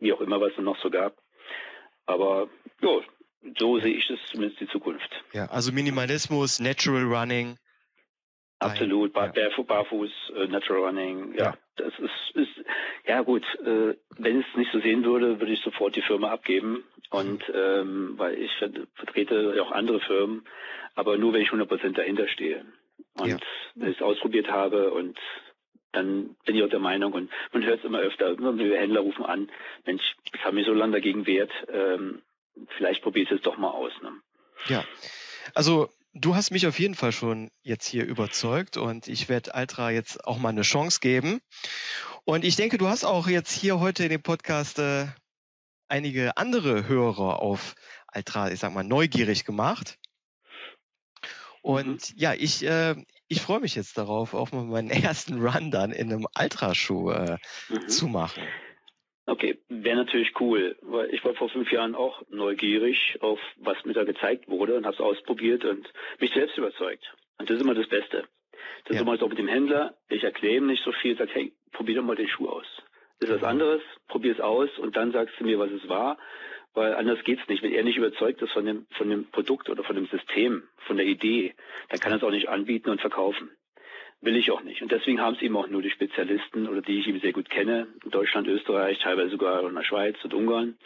wie 0.00 0.12
auch 0.12 0.20
immer, 0.20 0.38
was 0.38 0.52
es 0.52 0.58
noch 0.58 0.78
so 0.82 0.90
gab. 0.90 1.16
Aber 2.10 2.48
ja, 2.82 3.00
so 3.58 3.78
sehe 3.78 3.94
ich 3.94 4.06
das 4.08 4.18
zumindest 4.30 4.60
die 4.60 4.68
Zukunft. 4.68 5.10
Ja, 5.32 5.46
also 5.46 5.72
Minimalismus, 5.72 6.58
Natural 6.60 7.04
Running. 7.04 7.56
Absolut, 8.58 9.14
Bar 9.14 9.32
ja. 9.34 9.48
Barfuß, 9.62 10.10
äh, 10.36 10.46
Natural 10.48 10.82
Running, 10.82 11.32
ja, 11.32 11.44
ja. 11.44 11.54
das 11.76 11.94
ist, 11.98 12.36
ist, 12.36 12.66
ja 13.06 13.22
gut, 13.22 13.42
äh, 13.64 13.94
wenn 14.18 14.40
ich 14.40 14.46
es 14.46 14.56
nicht 14.56 14.70
so 14.70 14.80
sehen 14.80 15.02
würde, 15.02 15.40
würde 15.40 15.52
ich 15.52 15.62
sofort 15.62 15.96
die 15.96 16.02
Firma 16.02 16.30
abgeben 16.30 16.84
und 17.08 17.48
mhm. 17.48 17.54
ähm, 17.54 18.14
weil 18.18 18.34
ich 18.34 18.50
vertrete 18.96 19.54
ja 19.56 19.62
auch 19.62 19.72
andere 19.72 20.00
Firmen, 20.00 20.44
aber 20.94 21.16
nur 21.16 21.32
wenn 21.32 21.40
ich 21.40 21.48
100% 21.48 21.94
dahinter 21.94 22.28
stehe 22.28 22.66
und 23.18 23.30
ja. 23.30 23.38
wenn 23.76 23.92
ich 23.92 23.96
es 23.96 24.02
ausprobiert 24.02 24.50
habe 24.50 24.90
und 24.90 25.18
dann 25.92 26.36
bin 26.44 26.56
ich 26.56 26.62
auch 26.62 26.68
der 26.68 26.78
Meinung 26.78 27.12
und 27.12 27.30
man 27.52 27.64
hört 27.64 27.80
es 27.80 27.84
immer 27.84 28.00
öfter, 28.00 28.38
wir 28.38 28.78
Händler 28.78 29.00
rufen 29.00 29.24
an, 29.24 29.50
Mensch, 29.84 30.02
ich 30.32 30.44
habe 30.44 30.54
mich 30.54 30.66
so 30.66 30.72
lange 30.72 30.92
dagegen 30.92 31.26
wehrt, 31.26 31.50
ähm, 31.72 32.22
vielleicht 32.76 33.02
probiere 33.02 33.24
ich 33.24 33.30
es 33.30 33.42
doch 33.42 33.58
mal 33.58 33.70
aus. 33.70 33.92
Ne? 34.02 34.12
Ja, 34.66 34.84
also 35.54 35.88
du 36.12 36.34
hast 36.34 36.50
mich 36.50 36.66
auf 36.66 36.78
jeden 36.78 36.94
Fall 36.94 37.12
schon 37.12 37.50
jetzt 37.62 37.86
hier 37.86 38.04
überzeugt 38.04 38.76
und 38.76 39.08
ich 39.08 39.28
werde 39.28 39.54
Altra 39.54 39.90
jetzt 39.90 40.24
auch 40.26 40.38
mal 40.38 40.50
eine 40.50 40.62
Chance 40.62 41.00
geben. 41.00 41.40
Und 42.24 42.44
ich 42.44 42.56
denke, 42.56 42.78
du 42.78 42.88
hast 42.88 43.04
auch 43.04 43.28
jetzt 43.28 43.52
hier 43.52 43.80
heute 43.80 44.04
in 44.04 44.10
dem 44.10 44.22
Podcast 44.22 44.78
äh, 44.78 45.06
einige 45.88 46.36
andere 46.36 46.86
Hörer 46.86 47.40
auf 47.40 47.74
Altra, 48.06 48.50
ich 48.50 48.60
sag 48.60 48.72
mal, 48.72 48.84
neugierig 48.84 49.44
gemacht. 49.44 49.98
Und 51.62 52.10
mhm. 52.10 52.16
ja, 52.16 52.34
ich, 52.34 52.64
äh, 52.64 52.96
ich 53.30 53.40
freue 53.40 53.60
mich 53.60 53.76
jetzt 53.76 53.96
darauf, 53.96 54.34
auch 54.34 54.50
mal 54.50 54.64
meinen 54.64 54.90
ersten 55.04 55.40
Run 55.40 55.70
dann 55.70 55.92
in 55.92 56.12
einem 56.12 56.26
Ultraschuh 56.38 57.10
äh, 57.10 57.36
mhm. 57.68 57.88
zu 57.88 58.08
machen. 58.08 58.42
Okay, 59.26 59.60
wäre 59.68 59.96
natürlich 59.96 60.32
cool, 60.40 60.76
weil 60.82 61.14
ich 61.14 61.24
war 61.24 61.34
vor 61.34 61.48
fünf 61.48 61.70
Jahren 61.70 61.94
auch 61.94 62.22
neugierig 62.28 63.18
auf, 63.20 63.38
was 63.58 63.76
mir 63.84 63.92
da 63.92 64.02
gezeigt 64.02 64.48
wurde 64.48 64.76
und 64.76 64.84
habe 64.84 64.96
es 64.96 65.00
ausprobiert 65.00 65.64
und 65.64 65.88
mich 66.18 66.32
selbst 66.34 66.58
überzeugt. 66.58 67.04
Und 67.38 67.48
das 67.48 67.56
ist 67.56 67.62
immer 67.62 67.74
das 67.74 67.88
Beste. 67.88 68.24
Das 68.84 68.94
ja. 68.94 68.94
ist 68.96 69.02
immer 69.02 69.16
so 69.16 69.28
mit 69.28 69.38
dem 69.38 69.46
Händler, 69.46 69.94
ich 70.08 70.24
erkläre 70.24 70.56
ihm 70.56 70.66
nicht 70.66 70.82
so 70.82 70.90
viel, 70.90 71.16
sage, 71.16 71.30
hey, 71.32 71.52
probier 71.70 71.96
doch 71.96 72.02
mal 72.02 72.16
den 72.16 72.28
Schuh 72.28 72.48
aus. 72.48 72.66
Das 73.20 73.30
ist 73.30 73.36
was 73.36 73.44
anderes, 73.44 73.82
probier 74.08 74.32
es 74.32 74.40
aus 74.40 74.70
und 74.78 74.96
dann 74.96 75.12
sagst 75.12 75.38
du 75.38 75.44
mir, 75.44 75.58
was 75.60 75.70
es 75.70 75.88
war 75.88 76.18
weil 76.74 76.94
anders 76.94 77.22
geht's 77.24 77.46
nicht. 77.48 77.62
Wenn 77.62 77.72
er 77.72 77.84
nicht 77.84 77.96
überzeugt 77.96 78.42
ist 78.42 78.52
von 78.52 78.64
dem, 78.64 78.86
von 78.96 79.08
dem 79.08 79.30
Produkt 79.30 79.68
oder 79.68 79.84
von 79.84 79.96
dem 79.96 80.06
System, 80.06 80.62
von 80.86 80.96
der 80.96 81.06
Idee, 81.06 81.54
dann 81.88 82.00
kann 82.00 82.12
er 82.12 82.18
es 82.18 82.22
auch 82.22 82.30
nicht 82.30 82.48
anbieten 82.48 82.90
und 82.90 83.00
verkaufen. 83.00 83.50
Will 84.20 84.36
ich 84.36 84.50
auch 84.50 84.62
nicht. 84.62 84.82
Und 84.82 84.92
deswegen 84.92 85.20
haben 85.20 85.34
es 85.34 85.42
eben 85.42 85.56
auch 85.56 85.68
nur 85.68 85.82
die 85.82 85.90
Spezialisten 85.90 86.68
oder 86.68 86.82
die 86.82 87.00
ich 87.00 87.08
eben 87.08 87.20
sehr 87.20 87.32
gut 87.32 87.48
kenne, 87.48 87.88
in 88.04 88.10
Deutschland, 88.10 88.46
Österreich, 88.48 88.98
teilweise 88.98 89.30
sogar 89.30 89.66
in 89.66 89.74
der 89.74 89.82
Schweiz 89.82 90.16
und 90.22 90.34
Ungarn, 90.34 90.76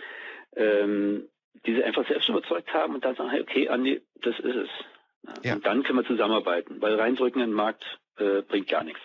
ähm, 0.55 1.29
die 1.67 1.75
sie 1.75 1.83
einfach 1.83 2.07
selbst 2.07 2.29
überzeugt 2.29 2.73
haben 2.73 2.95
und 2.95 3.05
dann 3.05 3.17
sagen, 3.17 3.31
hey, 3.31 3.41
okay, 3.41 3.69
Andi, 3.69 4.01
das 4.23 4.39
ist 4.39 4.57
es. 4.57 4.69
Ja. 5.43 5.55
Und 5.55 5.67
dann 5.67 5.83
können 5.83 5.99
wir 5.99 6.07
zusammenarbeiten, 6.07 6.81
weil 6.81 6.95
reindrücken 6.95 7.41
in 7.43 7.51
den 7.51 7.57
Markt 7.57 7.85
äh, 8.19 8.43
bringt 8.43 8.69
gar 8.69 8.85
nichts. 8.85 9.01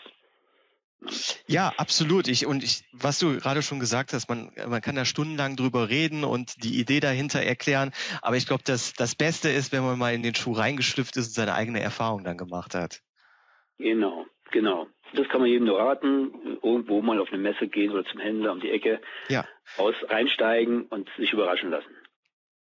Ja, 1.47 1.73
absolut. 1.77 2.27
Ich, 2.27 2.45
und 2.45 2.63
ich, 2.63 2.83
was 2.91 3.19
du 3.19 3.37
gerade 3.37 3.61
schon 3.61 3.79
gesagt 3.79 4.13
hast, 4.13 4.29
man, 4.29 4.51
man 4.67 4.81
kann 4.81 4.95
da 4.95 5.05
stundenlang 5.05 5.55
drüber 5.55 5.89
reden 5.89 6.23
und 6.23 6.63
die 6.63 6.79
Idee 6.79 6.99
dahinter 6.99 7.41
erklären. 7.41 7.91
Aber 8.21 8.35
ich 8.35 8.45
glaube, 8.45 8.63
dass 8.63 8.93
das 8.93 9.15
Beste 9.15 9.49
ist, 9.49 9.71
wenn 9.71 9.83
man 9.83 9.97
mal 9.97 10.13
in 10.13 10.23
den 10.23 10.35
Schuh 10.35 10.53
reingeschlüpft 10.53 11.15
ist 11.17 11.27
und 11.27 11.33
seine 11.33 11.53
eigene 11.53 11.79
Erfahrung 11.79 12.23
dann 12.23 12.37
gemacht 12.37 12.75
hat. 12.75 13.01
Genau, 13.77 14.25
genau. 14.51 14.87
Das 15.13 15.27
kann 15.29 15.41
man 15.41 15.49
jedem 15.49 15.67
nur 15.67 15.79
raten. 15.79 16.59
Irgendwo 16.61 17.01
mal 17.01 17.19
auf 17.19 17.29
eine 17.29 17.41
Messe 17.41 17.67
gehen 17.67 17.91
oder 17.91 18.05
zum 18.05 18.19
Händler 18.19 18.51
um 18.51 18.59
die 18.59 18.69
Ecke. 18.69 19.01
Ja. 19.29 19.47
Aus, 19.77 19.95
reinsteigen 20.07 20.83
und 20.83 21.09
sich 21.17 21.31
überraschen 21.31 21.71
lassen. 21.71 21.95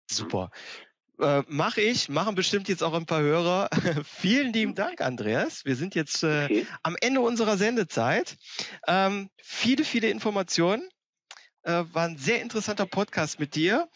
Super. 0.10 0.50
Äh, 1.20 1.44
Mache 1.48 1.82
ich, 1.82 2.10
machen 2.10 2.36
bestimmt 2.36 2.68
jetzt 2.70 2.84
auch 2.84 2.94
ein 2.94 3.06
paar 3.06 3.22
Hörer. 3.22 3.70
Vielen 4.04 4.54
lieben 4.54 4.76
Dank, 4.76 5.02
Andreas. 5.02 5.66
Wir 5.66 5.76
sind 5.76 5.96
jetzt 5.96 6.24
äh, 6.24 6.46
okay. 6.46 6.68
am 6.82 6.96
Ende 7.00 7.22
unserer 7.22 7.58
Sendezeit. 7.58 8.36
Ähm, 8.88 9.30
viele, 9.42 9.84
viele 9.84 10.10
Informationen. 10.10 10.90
Äh, 11.64 11.84
war 11.94 12.06
ein 12.06 12.18
sehr 12.18 12.42
interessanter 12.42 12.86
Podcast 12.86 13.40
mit 13.40 13.56
dir. 13.56 13.88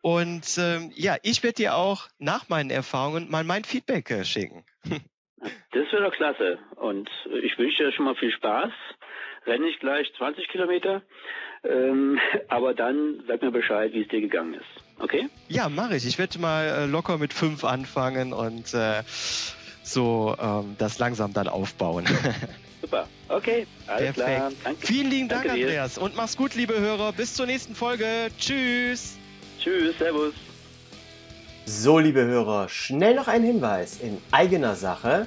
Und 0.00 0.46
ähm, 0.58 0.92
ja, 0.94 1.16
ich 1.22 1.42
werde 1.42 1.56
dir 1.56 1.74
auch 1.74 2.08
nach 2.18 2.48
meinen 2.48 2.70
Erfahrungen 2.70 3.28
mal 3.30 3.42
mein 3.42 3.64
Feedback 3.64 4.10
äh, 4.10 4.24
schicken. 4.24 4.64
Das 5.70 5.92
wäre 5.92 6.04
doch 6.04 6.14
klasse. 6.14 6.58
Und 6.76 7.10
ich 7.42 7.58
wünsche 7.58 7.84
dir 7.84 7.92
schon 7.92 8.06
mal 8.06 8.16
viel 8.16 8.32
Spaß. 8.32 8.72
Renne 9.46 9.66
ich 9.68 9.78
gleich 9.78 10.12
20 10.16 10.48
Kilometer. 10.48 11.02
Ähm, 11.64 12.18
aber 12.48 12.74
dann 12.74 13.22
sag 13.26 13.42
mir 13.42 13.50
Bescheid, 13.50 13.92
wie 13.92 14.02
es 14.02 14.08
dir 14.08 14.20
gegangen 14.20 14.54
ist. 14.54 15.02
Okay? 15.02 15.28
Ja, 15.48 15.68
mache 15.68 15.96
ich. 15.96 16.06
Ich 16.06 16.18
werde 16.18 16.38
mal 16.38 16.64
äh, 16.64 16.86
locker 16.86 17.18
mit 17.18 17.32
fünf 17.32 17.64
anfangen 17.64 18.32
und 18.32 18.72
äh, 18.74 19.02
so 19.82 20.34
ähm, 20.40 20.76
das 20.78 20.98
langsam 20.98 21.32
dann 21.32 21.48
aufbauen. 21.48 22.06
Super. 22.80 23.08
Okay, 23.28 23.66
alles 23.86 24.14
Perfekt. 24.14 24.36
klar. 24.36 24.52
Danke. 24.64 24.86
Vielen 24.86 25.10
lieben 25.10 25.28
Dank, 25.28 25.46
Danke 25.46 25.62
Andreas. 25.62 25.98
Und 25.98 26.16
mach's 26.16 26.36
gut, 26.36 26.54
liebe 26.54 26.78
Hörer. 26.78 27.12
Bis 27.12 27.34
zur 27.34 27.46
nächsten 27.46 27.74
Folge. 27.74 28.28
Tschüss. 28.38 29.18
Tschüss, 29.60 29.98
Servus. 29.98 30.34
So, 31.64 31.98
liebe 31.98 32.24
Hörer, 32.24 32.68
schnell 32.68 33.16
noch 33.16 33.26
ein 33.26 33.42
Hinweis 33.42 34.00
in 34.00 34.18
eigener 34.30 34.76
Sache. 34.76 35.26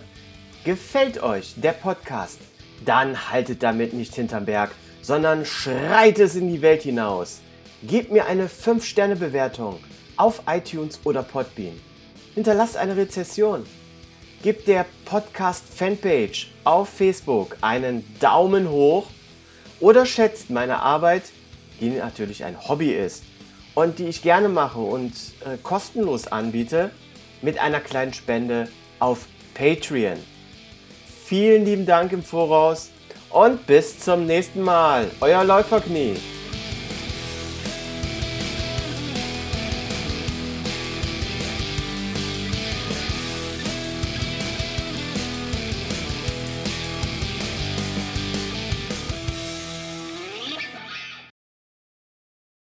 Gefällt 0.63 1.21
euch 1.21 1.55
der 1.57 1.73
Podcast? 1.73 2.39
Dann 2.85 3.31
haltet 3.31 3.63
damit 3.63 3.93
nicht 3.93 4.15
hinterm 4.15 4.45
Berg, 4.45 4.71
sondern 5.01 5.45
schreit 5.45 6.19
es 6.19 6.35
in 6.35 6.49
die 6.49 6.61
Welt 6.61 6.83
hinaus. 6.83 7.39
Gebt 7.83 8.11
mir 8.11 8.25
eine 8.25 8.47
5-Sterne-Bewertung 8.47 9.79
auf 10.17 10.41
iTunes 10.47 10.99
oder 11.05 11.23
Podbean. 11.23 11.79
Hinterlasst 12.35 12.77
eine 12.77 12.97
Rezession. 12.97 13.65
Gebt 14.43 14.67
der 14.67 14.85
Podcast-Fanpage 15.05 16.47
auf 16.63 16.89
Facebook 16.89 17.57
einen 17.61 18.05
Daumen 18.19 18.69
hoch 18.69 19.07
oder 19.79 20.05
schätzt 20.05 20.49
meine 20.49 20.81
Arbeit, 20.81 21.23
die 21.79 21.89
natürlich 21.89 22.43
ein 22.43 22.67
Hobby 22.67 22.91
ist, 22.91 23.23
und 23.75 23.99
die 23.99 24.05
ich 24.05 24.21
gerne 24.21 24.49
mache 24.49 24.79
und 24.79 25.13
äh, 25.45 25.57
kostenlos 25.63 26.27
anbiete 26.27 26.91
mit 27.41 27.59
einer 27.59 27.79
kleinen 27.79 28.13
Spende 28.13 28.67
auf 28.99 29.27
Patreon. 29.53 30.19
Vielen 31.29 31.63
lieben 31.63 31.85
Dank 31.85 32.11
im 32.11 32.23
Voraus 32.23 32.89
und 33.29 33.67
bis 33.67 33.99
zum 33.99 34.25
nächsten 34.25 34.63
Mal. 34.63 35.11
Euer 35.21 35.43
Läuferknie. 35.43 36.15